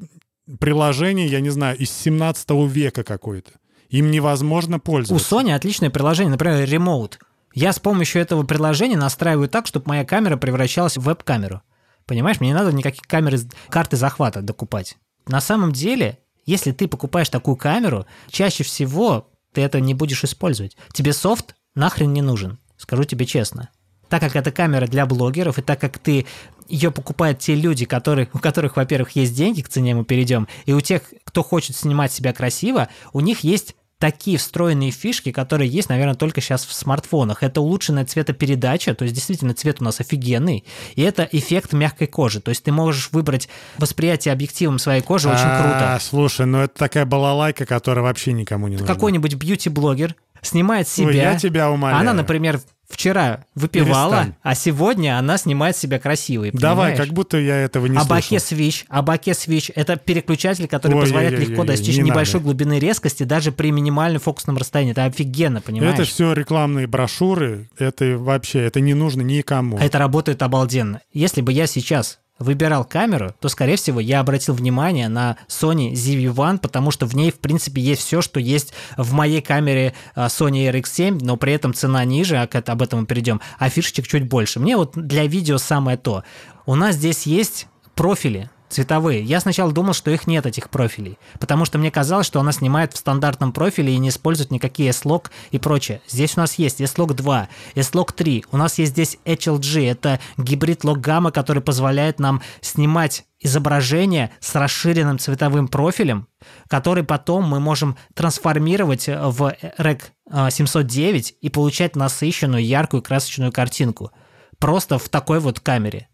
приложение, 0.60 1.28
я 1.28 1.40
не 1.40 1.50
знаю, 1.50 1.78
из 1.78 1.92
17 1.92 2.50
века 2.68 3.04
какое-то. 3.04 3.52
Им 3.90 4.12
невозможно 4.12 4.78
У 4.78 4.80
пользоваться. 4.80 5.36
Sony 5.36 5.54
отличное 5.54 5.90
приложение, 5.90 6.32
например, 6.32 6.68
Remote. 6.68 7.14
Я 7.54 7.72
с 7.72 7.80
помощью 7.80 8.22
этого 8.22 8.44
приложения 8.44 8.98
настраиваю 8.98 9.48
так, 9.48 9.68
чтобы 9.68 9.88
моя 9.88 10.04
камера 10.06 10.38
превращалась 10.38 10.98
в 10.98 11.04
веб-камеру. 11.04 11.62
Понимаешь, 12.06 12.40
мне 12.40 12.50
не 12.50 12.56
надо 12.56 12.74
никаких 12.74 13.04
камер, 13.04 13.40
карты 13.70 13.96
захвата 13.98 14.42
докупать. 14.42 14.98
На 15.28 15.42
самом 15.42 15.72
деле, 15.72 16.20
если 16.46 16.72
ты 16.72 16.88
покупаешь 16.88 17.30
такую 17.30 17.56
камеру, 17.56 18.06
чаще 18.30 18.64
всего 18.64 19.32
ты 19.54 19.62
это 19.62 19.80
не 19.80 19.94
будешь 19.94 20.24
использовать. 20.24 20.78
Тебе 20.92 21.14
софт 21.14 21.56
нахрен 21.74 22.14
не 22.14 22.22
нужен, 22.22 22.60
скажу 22.78 23.04
тебе 23.04 23.26
честно. 23.26 23.70
Так 24.10 24.22
как 24.22 24.36
это 24.36 24.52
камера 24.52 24.88
для 24.88 25.06
блогеров, 25.06 25.58
и 25.58 25.62
так 25.62 25.82
как 25.82 25.98
ты 25.98 26.26
ее 26.68 26.92
покупают 26.92 27.40
те 27.40 27.56
люди, 27.56 27.86
которые, 27.86 28.30
у 28.34 28.40
которых, 28.40 28.76
во-первых, 28.76 29.12
есть 29.12 29.36
деньги, 29.36 29.62
к 29.62 29.70
цене 29.70 29.96
мы 29.96 30.04
перейдем, 30.04 30.48
и 30.66 30.74
у 30.74 30.82
тех, 30.82 31.02
кто 31.24 31.44
хочет 31.44 31.76
снимать 31.76 32.12
себя 32.12 32.34
красиво, 32.34 32.90
у 33.14 33.20
них 33.20 33.40
есть 33.42 33.76
такие 33.98 34.38
встроенные 34.38 34.92
фишки, 34.92 35.32
которые 35.32 35.70
есть, 35.70 35.90
наверное, 35.90 36.16
только 36.16 36.42
сейчас 36.42 36.66
в 36.66 36.74
смартфонах. 36.74 37.44
Это 37.44 37.62
улучшенная 37.62 38.06
цветопередача, 38.06 38.94
то 38.94 39.04
есть 39.04 39.16
действительно 39.16 39.54
цвет 39.54 39.78
у 39.80 39.86
нас 39.86 40.00
офигенный, 40.00 40.66
и 40.96 41.02
это 41.02 41.28
эффект 41.32 41.74
мягкой 41.74 42.08
кожи. 42.08 42.42
То 42.42 42.50
есть 42.50 42.64
ты 42.64 42.72
можешь 42.72 43.10
выбрать 43.12 43.48
восприятие 43.78 44.34
объективом 44.34 44.80
своей 44.80 45.02
кожи 45.02 45.30
очень 45.30 45.40
А, 45.46 45.62
круто. 45.62 45.98
Слушай, 46.04 46.46
ну 46.46 46.60
это 46.60 46.78
такая 46.78 47.06
балалайка, 47.06 47.66
которая 47.66 48.04
вообще 48.04 48.34
никому 48.34 48.68
не 48.68 48.78
нужна. 48.78 48.94
Какой-нибудь 48.94 49.36
бьюти-блогер 49.36 50.16
снимает 50.42 50.88
себя. 50.88 51.08
Ой, 51.08 51.16
я 51.16 51.36
тебя 51.36 51.72
умоляю. 51.72 52.00
Она, 52.00 52.14
например, 52.14 52.60
вчера 52.88 53.46
выпивала, 53.56 54.12
Перестань. 54.12 54.36
а 54.44 54.56
сегодня 54.56 55.18
она 55.18 55.38
снимает 55.38 55.76
себя 55.76 56.00
красивой. 56.00 56.52
Давай, 56.54 56.92
понимаешь? 56.92 56.98
как 56.98 57.14
будто 57.16 57.38
я 57.38 57.58
этого 57.58 57.88
не 57.88 57.98
Абаке 57.98 58.40
слышал. 58.40 58.58
Switch. 58.58 58.86
Абаке 58.90 59.32
Switch– 59.32 59.72
это 59.76 59.96
переключатель, 59.96 60.68
который 60.68 60.94
Ой, 60.96 61.02
позволяет 61.02 61.40
легко 61.40 61.64
достичь 61.64 61.98
не 61.98 62.04
небольшой 62.04 62.36
надо. 62.42 62.46
глубины 62.46 62.80
резкости 62.80 63.24
даже 63.24 63.52
при 63.52 63.72
минимальном 63.72 64.22
фокусном 64.22 64.58
расстоянии. 64.58 64.92
Это 64.92 65.06
офигенно, 65.06 65.62
понимаешь? 65.62 65.96
Это 65.96 66.04
все 66.04 66.34
рекламные 66.34 66.88
брошюры, 66.88 67.70
это 67.78 68.18
вообще, 68.18 68.60
это 68.62 68.80
не 68.80 68.94
нужно 68.94 69.22
никому. 69.22 69.78
А 69.80 69.84
это 69.84 69.98
работает 69.98 70.42
обалденно. 70.44 71.02
Если 71.12 71.42
бы 71.42 71.52
я 71.52 71.66
сейчас 71.68 72.20
выбирал 72.40 72.84
камеру, 72.84 73.34
то, 73.40 73.48
скорее 73.50 73.78
всего, 73.78 74.00
я 74.00 74.20
обратил 74.20 74.54
внимание 74.54 75.08
на 75.08 75.38
Sony 75.48 75.94
ZV-1, 75.94 76.60
потому 76.60 76.92
что 76.92 77.06
в 77.06 77.16
ней, 77.16 77.32
в 77.32 77.40
принципе, 77.40 77.82
есть 77.82 78.02
все, 78.02 78.22
что 78.22 78.40
есть 78.40 78.74
в 78.98 79.14
моей 79.14 79.42
камере 79.42 79.94
а, 80.16 80.28
Sony 80.28 80.70
RX7, 80.72 81.20
но 81.22 81.38
при 81.38 81.54
этом 81.54 81.74
цена 81.74 82.04
ниже, 82.04 82.38
а 82.38 82.44
об 82.44 82.82
этом 82.82 83.02
мы 83.02 83.06
перейдем, 83.06 83.42
а 83.58 83.70
фишечек 83.70 84.08
чуть 84.08 84.28
больше. 84.28 84.60
Мне 84.60 84.76
вот 84.76 84.94
для 84.96 85.28
видео 85.28 85.58
самое 85.58 85.98
то. 85.98 86.24
У 86.66 86.76
нас 86.76 86.96
здесь 86.96 87.26
есть 87.26 87.68
профили 87.96 88.50
цветовые. 88.76 89.24
Я 89.24 89.40
сначала 89.40 89.72
думал, 89.72 89.94
что 89.94 90.12
их 90.12 90.28
нет, 90.28 90.46
этих 90.46 90.70
профилей, 90.70 91.18
потому 91.40 91.66
что 91.66 91.78
мне 91.78 91.92
казалось, 91.92 92.28
что 92.28 92.40
она 92.40 92.52
снимает 92.52 92.94
в 92.94 92.98
стандартном 92.98 93.54
профиле 93.54 93.94
и 93.94 93.98
не 93.98 94.10
использует 94.10 94.52
никакие 94.52 94.90
S-Log 94.90 95.28
и 95.52 95.60
прочее. 95.60 96.02
Здесь 96.08 96.36
у 96.38 96.42
нас 96.42 96.56
есть 96.56 96.82
S-Log 96.82 97.14
2, 97.14 97.48
S-Log 97.76 98.14
3, 98.14 98.46
у 98.52 98.58
нас 98.58 98.78
есть 98.78 98.92
здесь 98.92 99.18
HLG, 99.26 99.90
это 99.90 100.20
гибрид 100.38 100.84
лог 100.84 101.00
гамма, 101.00 101.32
который 101.32 101.64
позволяет 101.64 102.20
нам 102.20 102.42
снимать 102.62 103.26
изображение 103.40 104.32
с 104.40 104.54
расширенным 104.56 105.20
цветовым 105.20 105.68
профилем, 105.68 106.28
который 106.68 107.04
потом 107.04 107.46
мы 107.48 107.60
можем 107.60 107.96
трансформировать 108.14 109.08
в 109.08 109.56
REC 109.78 110.02
а, 110.30 110.50
709 110.50 111.36
и 111.40 111.50
получать 111.50 111.96
насыщенную, 111.96 112.66
яркую, 112.66 113.02
красочную 113.04 113.52
картинку. 113.52 114.12
Просто 114.60 114.98
в 114.98 115.10
такой 115.10 115.40
вот 115.40 115.60
камере. 115.60 116.10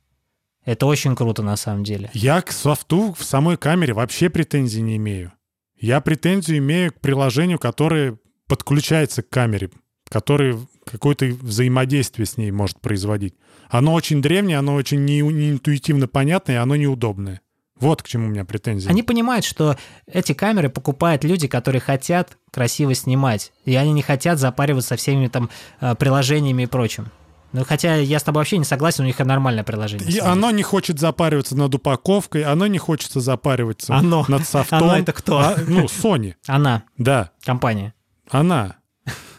Это 0.64 0.86
очень 0.86 1.16
круто 1.16 1.42
на 1.42 1.56
самом 1.56 1.84
деле. 1.84 2.10
Я 2.14 2.42
к 2.42 2.52
софту 2.52 3.14
в 3.18 3.24
самой 3.24 3.58
камере 3.58 3.94
вообще 3.94 4.30
претензий 4.30 4.82
не 4.82 4.98
имею. 4.98 5.34
Я 5.80 6.02
претензию 6.02 6.60
имею 6.60 6.92
к 6.92 7.00
приложению, 7.00 7.58
которое 7.58 8.18
подключается 8.48 9.24
к 9.24 9.30
камере, 9.30 9.72
которое 10.08 10.60
какое-то 10.86 11.26
взаимодействие 11.26 12.26
с 12.26 12.38
ней 12.38 12.52
может 12.52 12.80
производить. 12.80 13.34
Оно 13.70 13.94
очень 13.94 14.22
древнее, 14.22 14.58
оно 14.58 14.76
очень 14.76 15.04
не, 15.06 15.22
не 15.22 15.52
интуитивно 15.52 16.08
понятное, 16.08 16.62
оно 16.62 16.76
неудобное. 16.76 17.42
Вот 17.80 18.04
к 18.04 18.08
чему 18.08 18.28
у 18.28 18.30
меня 18.30 18.46
претензии. 18.46 18.88
Они 18.88 19.02
понимают, 19.02 19.44
что 19.44 19.76
эти 20.06 20.34
камеры 20.34 20.70
покупают 20.70 21.24
люди, 21.24 21.48
которые 21.48 21.82
хотят 21.82 22.38
красиво 22.52 22.94
снимать, 22.94 23.52
и 23.66 23.74
они 23.76 23.92
не 23.92 24.04
хотят 24.04 24.38
запариваться 24.38 24.96
всеми 24.98 25.28
там 25.28 25.50
э, 25.80 25.96
приложениями 25.96 26.64
и 26.64 26.68
прочим. 26.68 27.08
Ну, 27.54 27.66
хотя 27.66 27.96
я 27.96 28.20
с 28.20 28.24
тобой 28.24 28.42
вообще 28.42 28.58
не 28.58 28.64
согласен, 28.66 29.04
у 29.04 29.08
них 29.08 29.20
нормальное 29.20 29.64
приложение. 29.64 30.10
И 30.10 30.20
оно 30.20 30.52
не 30.52 30.64
хочет 30.64 31.00
запариваться 31.00 31.56
над 31.58 31.74
упаковкой, 31.76 32.44
оно 32.44 32.68
не 32.68 32.78
хочется 32.78 33.20
запариваться 33.20 33.94
Оно. 33.96 34.26
над 34.28 34.48
софтом. 34.48 34.84
Оно 34.84 34.98
это 34.98 35.12
кто? 35.12 35.40
А, 35.40 35.56
ну, 35.68 35.86
Sony, 35.86 36.36
Она, 36.48 36.84
да, 36.98 37.32
компания. 37.44 37.94
она. 38.30 38.76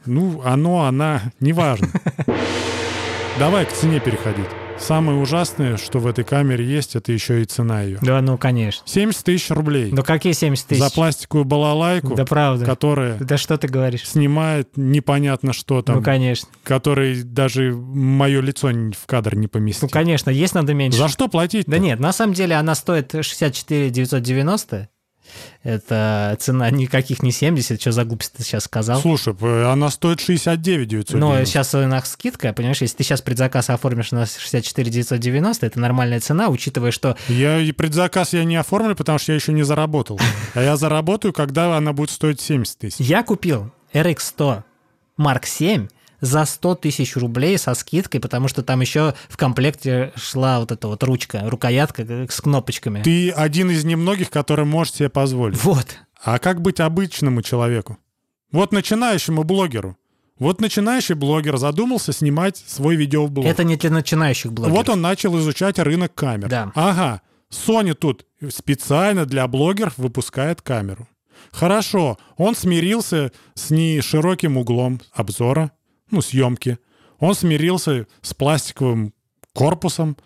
Ну, 0.05 0.43
оно, 0.45 0.85
она, 0.85 1.33
неважно. 1.41 1.89
Давай 3.39 3.65
к 3.67 3.73
цене 3.73 4.01
переходить. 4.01 4.49
Самое 4.83 5.19
ужасное, 5.19 5.77
что 5.77 6.01
в 6.01 6.07
этой 6.09 6.25
камере 6.25 6.65
есть, 6.65 6.97
это 6.97 7.13
еще 7.13 7.41
и 7.43 7.45
цена 7.45 7.83
ее. 7.83 7.99
Да, 8.03 8.21
ну, 8.21 8.37
конечно. 8.37 8.83
70 8.87 9.25
тысяч 9.25 9.51
рублей 9.51 9.91
Ну, 9.93 10.03
какие 10.03 10.33
70 10.33 10.67
тысяч? 10.67 10.81
за 10.83 10.91
пластиковую 10.91 11.45
балалайку, 11.45 12.15
Да 12.17 12.25
правда. 12.25 12.65
которая 12.67 13.17
Да 13.19 13.39
что 13.39 13.57
ты 13.59 13.69
говоришь? 13.69 14.09
снимает 14.09 14.77
непонятно 14.77 15.53
что 15.53 15.83
там, 15.83 15.97
Ну, 15.97 16.03
конечно. 16.03 16.49
который 16.65 17.23
даже 17.23 17.73
мое 17.73 18.41
лицо 18.41 18.69
в 18.71 19.07
кадр 19.07 19.37
не 19.37 19.43
Ну, 19.43 19.49
поместит. 19.49 19.91
конечно, 19.91 20.31
есть 20.31 20.55
надо 20.55 20.75
меньше. 20.75 20.99
За 20.99 21.09
что 21.09 21.29
платить? 21.29 21.67
Да 21.67 21.79
нет, 21.79 22.01
на 22.01 22.13
самом 22.13 22.35
деле 22.35 22.57
она 22.57 22.75
стоит 22.75 23.13
64 23.21 23.91
990. 23.91 24.89
Это 25.63 26.37
цена 26.41 26.71
никаких 26.71 27.23
не 27.23 27.33
70, 27.33 27.81
что 27.81 27.93
за 27.93 28.05
глупость 28.05 28.33
ты 28.33 28.43
сейчас 28.43 28.65
сказал. 28.65 29.01
Слушай, 29.01 29.35
она 29.71 29.91
стоит 29.91 30.21
69 30.21 30.89
990. 30.89 31.17
Но 31.17 31.45
сейчас 31.45 31.75
у 31.75 31.79
нас 31.87 32.11
скидка, 32.11 32.53
понимаешь, 32.53 32.81
если 32.81 32.97
ты 32.97 33.05
сейчас 33.05 33.23
предзаказ 33.23 33.71
оформишь 33.71 34.11
на 34.11 34.27
64 34.27 34.91
990, 34.91 35.67
это 35.67 35.79
нормальная 35.81 36.21
цена, 36.21 36.49
учитывая, 36.49 36.91
что 36.91 37.17
Я 37.29 37.59
и 37.59 37.73
предзаказ 37.73 38.33
я 38.33 38.45
не 38.45 38.57
оформлю, 38.57 38.97
потому 38.97 39.19
что 39.19 39.33
я 39.33 39.37
еще 39.37 39.53
не 39.53 39.63
заработал. 39.63 40.21
А 40.55 40.63
я 40.63 40.77
заработаю, 40.77 41.33
когда 41.33 41.77
она 41.77 41.93
будет 41.93 42.11
стоить 42.11 42.41
70 42.41 42.79
тысяч. 42.79 43.01
я 43.01 43.23
купил 43.23 43.73
RX 43.93 44.19
100 44.21 44.65
Mark 45.19 45.47
7 45.47 45.89
за 46.23 46.47
100 46.47 46.77
тысяч 46.77 47.17
рублей 47.17 47.59
со 47.59 47.75
скидкой, 47.75 48.21
потому 48.21 48.49
что 48.49 48.63
там 48.63 48.81
еще 48.81 49.13
в 49.29 49.37
комплекте 49.37 50.13
шла 50.17 50.61
вот 50.61 50.73
эта 50.73 50.89
вот 50.89 51.03
ручка, 51.03 51.43
рукоятка 51.45 52.27
с 52.31 52.41
кнопочками. 52.41 53.03
Ты 53.03 53.31
один 53.31 53.71
из 53.71 53.85
немногих, 53.85 54.31
который 54.31 54.65
может 54.65 54.95
себе 54.95 55.11
позволить. 55.11 55.63
Вот. 55.63 55.99
А 56.25 56.39
как 56.39 56.63
быть 56.63 56.81
обычному 56.81 57.43
человеку? 57.43 57.99
Вот 58.53 58.73
начинающему 58.73 59.43
блогеру. 59.43 59.99
Вот 60.39 60.61
начинающий 60.61 61.15
блогер 61.15 61.57
задумался 61.57 62.13
снимать 62.13 62.57
свой 62.57 62.97
видеоблог. 62.97 63.45
Это 63.45 63.65
не 63.65 63.77
для 63.77 63.91
начинающих 63.91 64.53
блогеров. 64.53 64.77
Вот 64.77 64.89
он 64.89 65.01
начал 65.01 65.37
изучать 65.39 65.79
рынок 65.79 66.15
камер. 66.15 66.49
Да. 66.49 66.73
Ага, 66.75 67.23
Sony 67.51 67.95
тут 67.95 68.27
специально 68.51 69.27
для 69.27 69.47
блогеров 69.47 69.99
выпускает 69.99 70.63
камеру. 70.63 71.09
Хорошо, 71.51 72.19
он 72.37 72.55
смирился 72.55 73.33
с 73.55 73.71
нешироким 73.71 74.57
углом 74.57 75.01
обзора, 75.13 75.73
ну, 76.13 76.23
съемки. 76.23 76.79
Он 77.19 77.35
смирился 77.35 78.07
с 78.21 78.35
пластиковым 78.35 79.13
корпусом. 79.55 80.17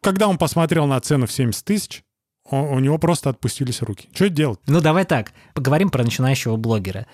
Когда 0.00 0.28
он 0.28 0.38
посмотрел 0.38 0.86
на 0.86 1.00
цену 1.00 1.26
в 1.26 1.32
70 1.32 1.64
тысяч, 1.64 2.04
у 2.50 2.78
него 2.78 2.98
просто 2.98 3.30
отпустились 3.30 3.82
руки. 3.82 4.08
Что 4.14 4.28
делать? 4.28 4.60
Ну, 4.66 4.80
давай 4.80 5.04
так, 5.04 5.32
поговорим 5.54 5.90
про 5.90 6.02
начинающего 6.02 6.56
блогера. 6.56 7.06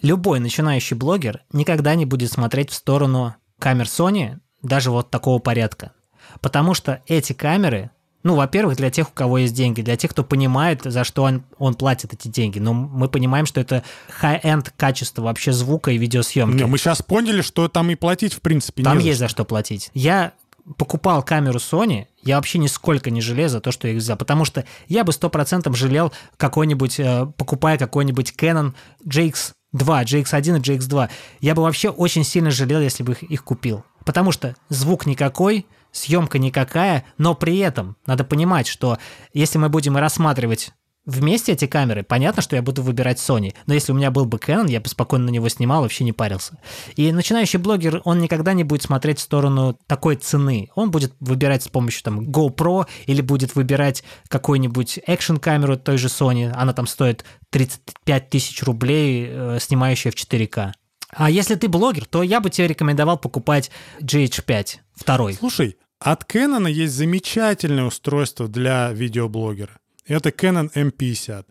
Любой 0.00 0.38
начинающий 0.38 0.96
блогер 0.96 1.42
никогда 1.52 1.94
не 1.94 2.04
будет 2.04 2.30
смотреть 2.30 2.70
в 2.70 2.74
сторону 2.74 3.34
камер 3.58 3.86
Sony, 3.86 4.38
даже 4.62 4.90
вот 4.90 5.10
такого 5.10 5.38
порядка. 5.38 5.92
Потому 6.40 6.74
что 6.74 7.02
эти 7.06 7.32
камеры, 7.32 7.90
ну, 8.24 8.34
во-первых, 8.36 8.76
для 8.76 8.90
тех, 8.90 9.10
у 9.10 9.12
кого 9.12 9.38
есть 9.38 9.54
деньги, 9.54 9.82
для 9.82 9.96
тех, 9.96 10.10
кто 10.10 10.24
понимает, 10.24 10.80
за 10.82 11.04
что 11.04 11.24
он, 11.24 11.44
он 11.58 11.74
платит 11.74 12.14
эти 12.14 12.26
деньги. 12.28 12.58
Но 12.58 12.72
мы 12.72 13.08
понимаем, 13.08 13.44
что 13.44 13.60
это 13.60 13.84
high-end 14.20 14.72
качество 14.78 15.22
вообще 15.22 15.52
звука 15.52 15.90
и 15.90 15.98
видеосъемки. 15.98 16.56
Не, 16.56 16.66
мы 16.66 16.78
сейчас 16.78 17.02
поняли, 17.02 17.42
что 17.42 17.68
там 17.68 17.90
и 17.90 17.94
платить, 17.94 18.32
в 18.32 18.40
принципе, 18.40 18.82
Там 18.82 18.98
есть 18.98 19.18
за 19.18 19.28
что 19.28 19.44
платить. 19.44 19.90
Я 19.92 20.32
покупал 20.78 21.22
камеру 21.22 21.58
Sony, 21.58 22.06
я 22.22 22.36
вообще 22.36 22.58
нисколько 22.58 23.10
не 23.10 23.20
жалею 23.20 23.50
за 23.50 23.60
то, 23.60 23.70
что 23.70 23.88
я 23.88 23.92
их 23.92 24.00
взял, 24.00 24.16
потому 24.16 24.46
что 24.46 24.64
я 24.88 25.04
бы 25.04 25.12
100% 25.12 25.70
жалел 25.76 26.10
какой-нибудь, 26.38 26.98
э, 26.98 27.26
покупая 27.36 27.76
какой-нибудь 27.76 28.32
Canon 28.38 28.72
GX2, 29.06 29.52
GX1 29.74 30.56
и 30.56 30.60
GX2. 30.60 31.10
Я 31.40 31.54
бы 31.54 31.62
вообще 31.62 31.90
очень 31.90 32.24
сильно 32.24 32.50
жалел, 32.50 32.80
если 32.80 33.02
бы 33.02 33.12
их, 33.12 33.22
их 33.22 33.44
купил. 33.44 33.84
Потому 34.06 34.32
что 34.32 34.56
звук 34.70 35.04
никакой, 35.04 35.66
съемка 35.94 36.38
никакая, 36.38 37.04
но 37.16 37.34
при 37.34 37.58
этом 37.58 37.96
надо 38.06 38.24
понимать, 38.24 38.66
что 38.66 38.98
если 39.32 39.58
мы 39.58 39.68
будем 39.68 39.96
рассматривать 39.96 40.72
вместе 41.06 41.52
эти 41.52 41.66
камеры, 41.66 42.02
понятно, 42.02 42.42
что 42.42 42.56
я 42.56 42.62
буду 42.62 42.82
выбирать 42.82 43.18
Sony. 43.18 43.54
Но 43.66 43.74
если 43.74 43.92
у 43.92 43.94
меня 43.94 44.10
был 44.10 44.24
бы 44.24 44.38
Canon, 44.38 44.70
я 44.70 44.80
бы 44.80 44.88
спокойно 44.88 45.26
на 45.26 45.30
него 45.30 45.48
снимал, 45.48 45.82
вообще 45.82 46.04
не 46.04 46.12
парился. 46.12 46.58
И 46.96 47.12
начинающий 47.12 47.58
блогер, 47.58 48.00
он 48.04 48.20
никогда 48.20 48.52
не 48.52 48.64
будет 48.64 48.82
смотреть 48.82 49.18
в 49.18 49.22
сторону 49.22 49.78
такой 49.86 50.16
цены. 50.16 50.70
Он 50.74 50.90
будет 50.90 51.14
выбирать 51.20 51.62
с 51.62 51.68
помощью 51.68 52.02
там 52.02 52.20
GoPro 52.20 52.86
или 53.06 53.20
будет 53.20 53.54
выбирать 53.54 54.02
какую-нибудь 54.28 55.00
экшн-камеру 55.06 55.76
той 55.76 55.98
же 55.98 56.08
Sony. 56.08 56.50
Она 56.50 56.72
там 56.72 56.86
стоит 56.86 57.24
35 57.50 58.30
тысяч 58.30 58.62
рублей, 58.62 59.26
э, 59.28 59.58
снимающая 59.60 60.10
в 60.10 60.14
4К. 60.14 60.72
А 61.16 61.30
если 61.30 61.54
ты 61.54 61.68
блогер, 61.68 62.06
то 62.06 62.22
я 62.22 62.40
бы 62.40 62.50
тебе 62.50 62.68
рекомендовал 62.68 63.18
покупать 63.18 63.70
GH5 64.00 64.78
второй. 64.96 65.34
Слушай, 65.34 65.76
от 66.12 66.24
Canon 66.30 66.70
есть 66.70 66.94
замечательное 66.94 67.84
устройство 67.84 68.46
для 68.48 68.92
видеоблогера. 68.92 69.78
Это 70.06 70.28
Canon 70.28 70.70
M50, 70.74 71.46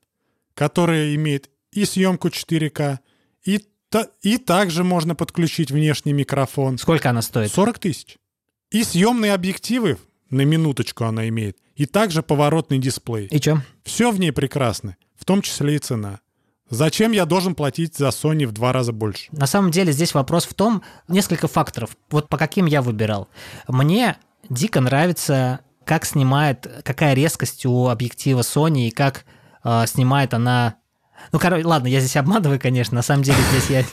которое 0.54 1.16
имеет 1.16 1.50
и 1.72 1.86
съемку 1.86 2.28
4К, 2.28 3.00
и, 3.44 3.60
та- 3.90 4.08
и 4.22 4.38
также 4.38 4.84
можно 4.84 5.16
подключить 5.16 5.72
внешний 5.72 6.14
микрофон. 6.14 6.78
Сколько 6.78 7.10
она 7.10 7.22
стоит? 7.24 7.52
40 7.52 7.80
тысяч. 7.80 8.18
И 8.70 8.84
съемные 8.84 9.34
объективы, 9.34 9.98
на 10.30 10.42
минуточку 10.46 11.06
она 11.06 11.28
имеет, 11.30 11.58
и 11.76 11.86
также 11.88 12.22
поворотный 12.22 12.78
дисплей. 12.78 13.28
И 13.28 13.40
чё? 13.40 13.60
Все 13.84 14.12
в 14.12 14.20
ней 14.20 14.32
прекрасно, 14.32 14.98
в 15.16 15.26
том 15.26 15.42
числе 15.42 15.76
и 15.76 15.80
цена. 15.80 16.20
Зачем 16.70 17.12
я 17.12 17.26
должен 17.26 17.56
платить 17.56 17.98
за 17.98 18.08
Sony 18.08 18.48
в 18.48 18.52
два 18.52 18.72
раза 18.72 18.94
больше? 18.94 19.28
На 19.32 19.46
самом 19.48 19.70
деле 19.72 19.92
здесь 19.92 20.14
вопрос 20.14 20.46
в 20.46 20.54
том, 20.54 20.82
несколько 21.08 21.48
факторов, 21.48 21.96
вот 22.10 22.30
по 22.30 22.38
каким 22.38 22.66
я 22.68 22.82
выбирал. 22.82 23.28
Мне 23.68 24.18
дико 24.50 24.82
нравится, 24.82 25.62
как 25.86 26.06
снимает, 26.06 26.68
какая 26.84 27.14
резкость 27.14 27.66
у 27.66 27.88
объектива 27.88 28.42
Sony 28.42 28.88
и 28.88 28.92
как 28.92 29.26
э, 29.64 29.86
снимает 29.88 30.34
она... 30.34 30.76
Ну, 31.32 31.40
короче, 31.40 31.66
ладно, 31.66 31.88
я 31.88 32.02
здесь 32.02 32.18
обманываю, 32.18 32.60
конечно. 32.60 32.96
На 32.96 33.02
самом 33.02 33.24
деле 33.24 33.38
здесь 33.52 33.70
я 33.70 33.86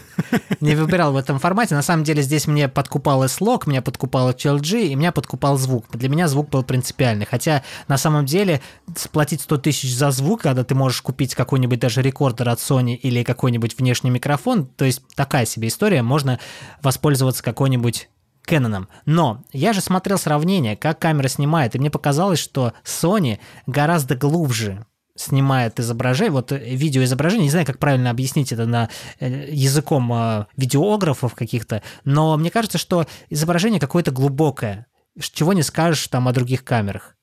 не 0.61 0.75
выбирал 0.75 1.13
в 1.13 1.17
этом 1.17 1.39
формате. 1.39 1.77
На 1.77 1.83
самом 1.83 2.03
деле 2.03 2.23
здесь 2.23 2.49
мне 2.49 2.69
подкупал 2.69 3.23
S-Log, 3.25 3.63
меня 3.67 3.83
подкупал 3.83 4.31
HLG, 4.31 4.89
и 4.89 4.95
меня 4.97 5.13
подкупал 5.13 5.57
звук. 5.57 5.87
Для 5.93 6.09
меня 6.09 6.27
звук 6.27 6.49
был 6.49 6.65
принципиальный. 6.65 7.27
Хотя 7.27 7.63
на 7.87 7.99
самом 7.99 8.27
деле 8.27 8.61
сплатить 8.97 9.43
100 9.43 9.59
тысяч 9.59 9.95
за 9.95 10.11
звук, 10.11 10.43
когда 10.43 10.65
ты 10.65 10.75
можешь 10.75 11.03
купить 11.03 11.37
какой-нибудь 11.37 11.79
даже 11.79 12.03
рекордер 12.03 12.49
от 12.49 12.59
Sony 12.59 12.95
или 12.95 13.23
какой-нибудь 13.23 13.79
внешний 13.79 14.11
микрофон, 14.11 14.67
то 14.67 14.85
есть 14.85 15.03
такая 15.15 15.47
себе 15.47 15.69
история, 15.69 16.03
можно 16.03 16.41
воспользоваться 16.83 17.45
какой-нибудь 17.45 18.10
Canon. 18.47 18.87
Но 19.07 19.45
я 19.53 19.73
же 19.73 19.81
смотрел 19.81 20.19
сравнение, 20.19 20.77
как 20.77 20.99
камера 20.99 21.29
снимает, 21.29 21.75
и 21.75 21.79
мне 21.79 21.91
показалось, 21.91 22.39
что 22.39 22.73
Sony 22.85 23.39
гораздо 23.67 24.17
глубже 24.17 24.85
снимает 25.21 25.79
изображение, 25.79 26.33
вот 26.33 26.53
э, 26.53 26.59
видеоизображение, 26.59 27.45
не 27.45 27.51
знаю, 27.51 27.67
как 27.67 27.79
правильно 27.79 28.11
объяснить 28.11 28.53
это 28.53 28.67
на 28.67 28.89
э, 29.19 29.49
языком 29.51 30.11
э, 30.13 30.47
видеографов 30.57 31.35
каких-то, 31.35 31.83
но 32.05 32.37
мне 32.37 32.51
кажется, 32.51 32.79
что 32.79 33.07
изображение 33.29 33.81
какое-то 33.81 34.11
глубокое, 34.11 34.87
чего 35.19 35.53
не 35.53 35.63
скажешь 35.63 36.09
там 36.09 36.29
о 36.29 36.33
других 36.33 36.65
камерах. 36.65 37.17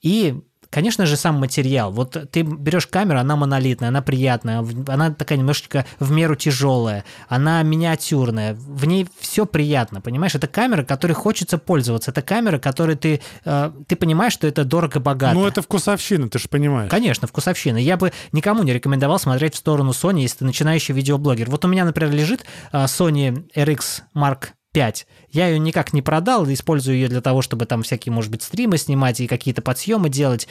И, 0.00 0.40
конечно 0.70 1.06
же, 1.06 1.16
сам 1.16 1.36
материал. 1.36 1.92
Вот 1.92 2.16
ты 2.30 2.42
берешь 2.42 2.86
камеру, 2.86 3.18
она 3.18 3.36
монолитная, 3.36 3.88
она 3.88 4.02
приятная, 4.02 4.64
она 4.88 5.10
такая 5.10 5.38
немножечко 5.38 5.84
в 5.98 6.10
меру 6.10 6.36
тяжелая, 6.36 7.04
она 7.28 7.62
миниатюрная, 7.62 8.54
в 8.54 8.86
ней 8.86 9.06
все 9.18 9.46
приятно, 9.46 10.00
понимаешь? 10.00 10.34
Это 10.34 10.46
камера, 10.46 10.84
которой 10.84 11.12
хочется 11.12 11.58
пользоваться, 11.58 12.10
это 12.12 12.22
камера, 12.22 12.58
которой 12.58 12.96
ты, 12.96 13.20
э, 13.44 13.72
ты 13.86 13.96
понимаешь, 13.96 14.32
что 14.32 14.46
это 14.46 14.64
дорого-богато. 14.64 15.34
Ну, 15.34 15.46
это 15.46 15.62
вкусовщина, 15.62 16.28
ты 16.28 16.38
же 16.38 16.48
понимаешь. 16.48 16.90
Конечно, 16.90 17.26
вкусовщина. 17.26 17.76
Я 17.76 17.96
бы 17.96 18.12
никому 18.32 18.62
не 18.62 18.72
рекомендовал 18.72 19.18
смотреть 19.18 19.54
в 19.54 19.58
сторону 19.58 19.90
Sony, 19.90 20.20
если 20.20 20.38
ты 20.38 20.44
начинающий 20.44 20.94
видеоблогер. 20.94 21.50
Вот 21.50 21.64
у 21.64 21.68
меня, 21.68 21.84
например, 21.84 22.14
лежит 22.14 22.44
а, 22.72 22.84
Sony 22.84 23.44
RX 23.54 24.02
Mark 24.14 24.50
5. 24.72 25.06
Я 25.30 25.48
ее 25.48 25.58
никак 25.58 25.92
не 25.92 26.02
продал, 26.02 26.50
использую 26.50 26.96
ее 26.96 27.08
для 27.08 27.20
того, 27.20 27.42
чтобы 27.42 27.66
там 27.66 27.82
всякие, 27.82 28.12
может 28.12 28.30
быть, 28.30 28.42
стримы 28.42 28.78
снимать 28.78 29.20
и 29.20 29.26
какие-то 29.26 29.62
подсъемы 29.62 30.08
делать. 30.08 30.48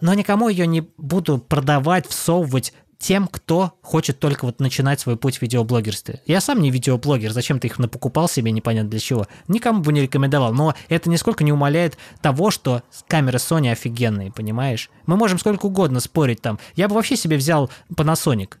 Но 0.00 0.14
никому 0.14 0.48
ее 0.48 0.66
не 0.66 0.82
буду 0.96 1.38
продавать, 1.38 2.06
всовывать 2.06 2.72
тем, 3.00 3.26
кто 3.26 3.78
хочет 3.80 4.20
только 4.20 4.44
вот 4.44 4.60
начинать 4.60 5.00
свой 5.00 5.16
путь 5.16 5.38
в 5.38 5.42
видеоблогерстве. 5.42 6.20
Я 6.26 6.40
сам 6.40 6.60
не 6.60 6.70
видеоблогер, 6.70 7.32
зачем 7.32 7.58
ты 7.58 7.66
их 7.66 7.78
напокупал 7.78 8.28
себе, 8.28 8.52
непонятно 8.52 8.90
для 8.90 9.00
чего. 9.00 9.26
Никому 9.48 9.80
бы 9.80 9.92
не 9.92 10.02
рекомендовал, 10.02 10.52
но 10.52 10.74
это 10.88 11.08
нисколько 11.08 11.42
не 11.42 11.52
умаляет 11.52 11.96
того, 12.20 12.50
что 12.50 12.82
камеры 13.08 13.38
Sony 13.38 13.72
офигенные, 13.72 14.30
понимаешь? 14.30 14.90
Мы 15.06 15.16
можем 15.16 15.38
сколько 15.38 15.66
угодно 15.66 16.00
спорить 16.00 16.42
там. 16.42 16.58
Я 16.76 16.88
бы 16.88 16.94
вообще 16.94 17.16
себе 17.16 17.38
взял 17.38 17.70
Panasonic. 17.94 18.56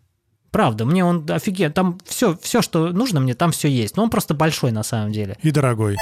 Правда, 0.50 0.84
мне 0.84 1.04
он 1.04 1.24
офигенно, 1.30 1.72
там 1.72 1.98
все, 2.04 2.36
все, 2.40 2.60
что 2.62 2.88
нужно 2.88 3.20
мне, 3.20 3.34
там 3.34 3.52
все 3.52 3.68
есть. 3.68 3.96
Но 3.96 4.02
он 4.02 4.10
просто 4.10 4.34
большой 4.34 4.72
на 4.72 4.82
самом 4.82 5.12
деле. 5.12 5.36
И 5.42 5.50
дорогой. 5.50 5.96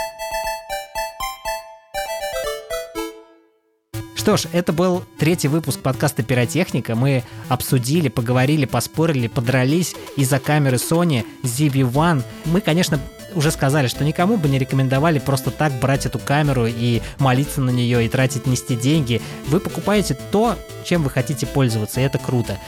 Что 4.29 4.37
ж, 4.37 4.45
это 4.53 4.75
был 4.75 5.05
третий 5.17 5.49
выпуск 5.49 5.81
подкаста 5.81 6.23
«Пиротехника». 6.23 6.95
Мы 6.95 7.25
обсудили, 7.49 8.11
поговорили, 8.11 8.67
поспорили, 8.67 9.27
подрались 9.27 9.95
из-за 10.19 10.39
камеры 10.39 10.77
Sony 10.77 11.25
ZV-1. 11.45 12.23
Мы, 12.45 12.61
конечно, 12.61 13.01
уже 13.35 13.51
сказали, 13.51 13.87
что 13.87 14.05
никому 14.05 14.37
бы 14.37 14.51
не 14.51 14.59
рекомендовали 14.59 15.19
просто 15.19 15.51
так 15.51 15.73
брать 15.81 16.05
эту 16.05 16.19
камеру 16.19 16.67
и 16.67 17.01
молиться 17.19 17.63
на 17.63 17.71
нее 17.71 18.05
и 18.05 18.09
тратить, 18.11 18.47
нести 18.47 18.77
деньги. 18.77 19.23
Вы 19.47 19.61
покупаете 19.61 20.15
то, 20.31 20.57
чем 20.85 21.05
вы 21.05 21.09
хотите 21.09 21.47
пользоваться, 21.47 22.03
и 22.03 22.05
это 22.05 22.19
круто. 22.19 22.59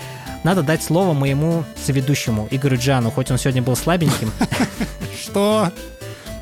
Надо 0.44 0.62
дать 0.62 0.82
слово 0.82 1.12
моему 1.12 1.64
соведущему 1.84 2.48
Игорю 2.50 2.78
Джану, 2.78 3.10
хоть 3.10 3.30
он 3.30 3.36
сегодня 3.36 3.60
был 3.60 3.76
слабеньким. 3.76 4.32
Что? 5.22 5.70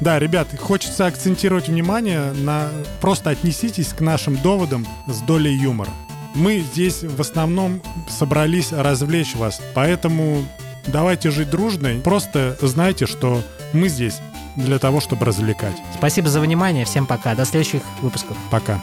Да, 0.00 0.18
ребят, 0.18 0.48
хочется 0.58 1.06
акцентировать 1.06 1.68
внимание 1.68 2.32
на... 2.32 2.68
Просто 3.00 3.30
отнеситесь 3.30 3.88
к 3.88 4.00
нашим 4.00 4.36
доводам 4.36 4.86
с 5.06 5.20
долей 5.20 5.54
юмора. 5.54 5.90
Мы 6.34 6.60
здесь 6.60 7.02
в 7.02 7.20
основном 7.20 7.82
собрались 8.08 8.72
развлечь 8.72 9.34
вас, 9.34 9.60
поэтому 9.74 10.44
давайте 10.86 11.30
жить 11.30 11.50
дружно. 11.50 11.90
Просто 12.04 12.56
знайте, 12.60 13.06
что 13.06 13.42
мы 13.72 13.88
здесь 13.88 14.20
для 14.56 14.78
того, 14.78 15.00
чтобы 15.00 15.24
развлекать. 15.24 15.76
Спасибо 15.96 16.28
за 16.28 16.40
внимание, 16.40 16.84
всем 16.84 17.06
пока, 17.06 17.34
до 17.34 17.44
следующих 17.44 17.82
выпусков. 18.02 18.36
Пока. 18.50 18.80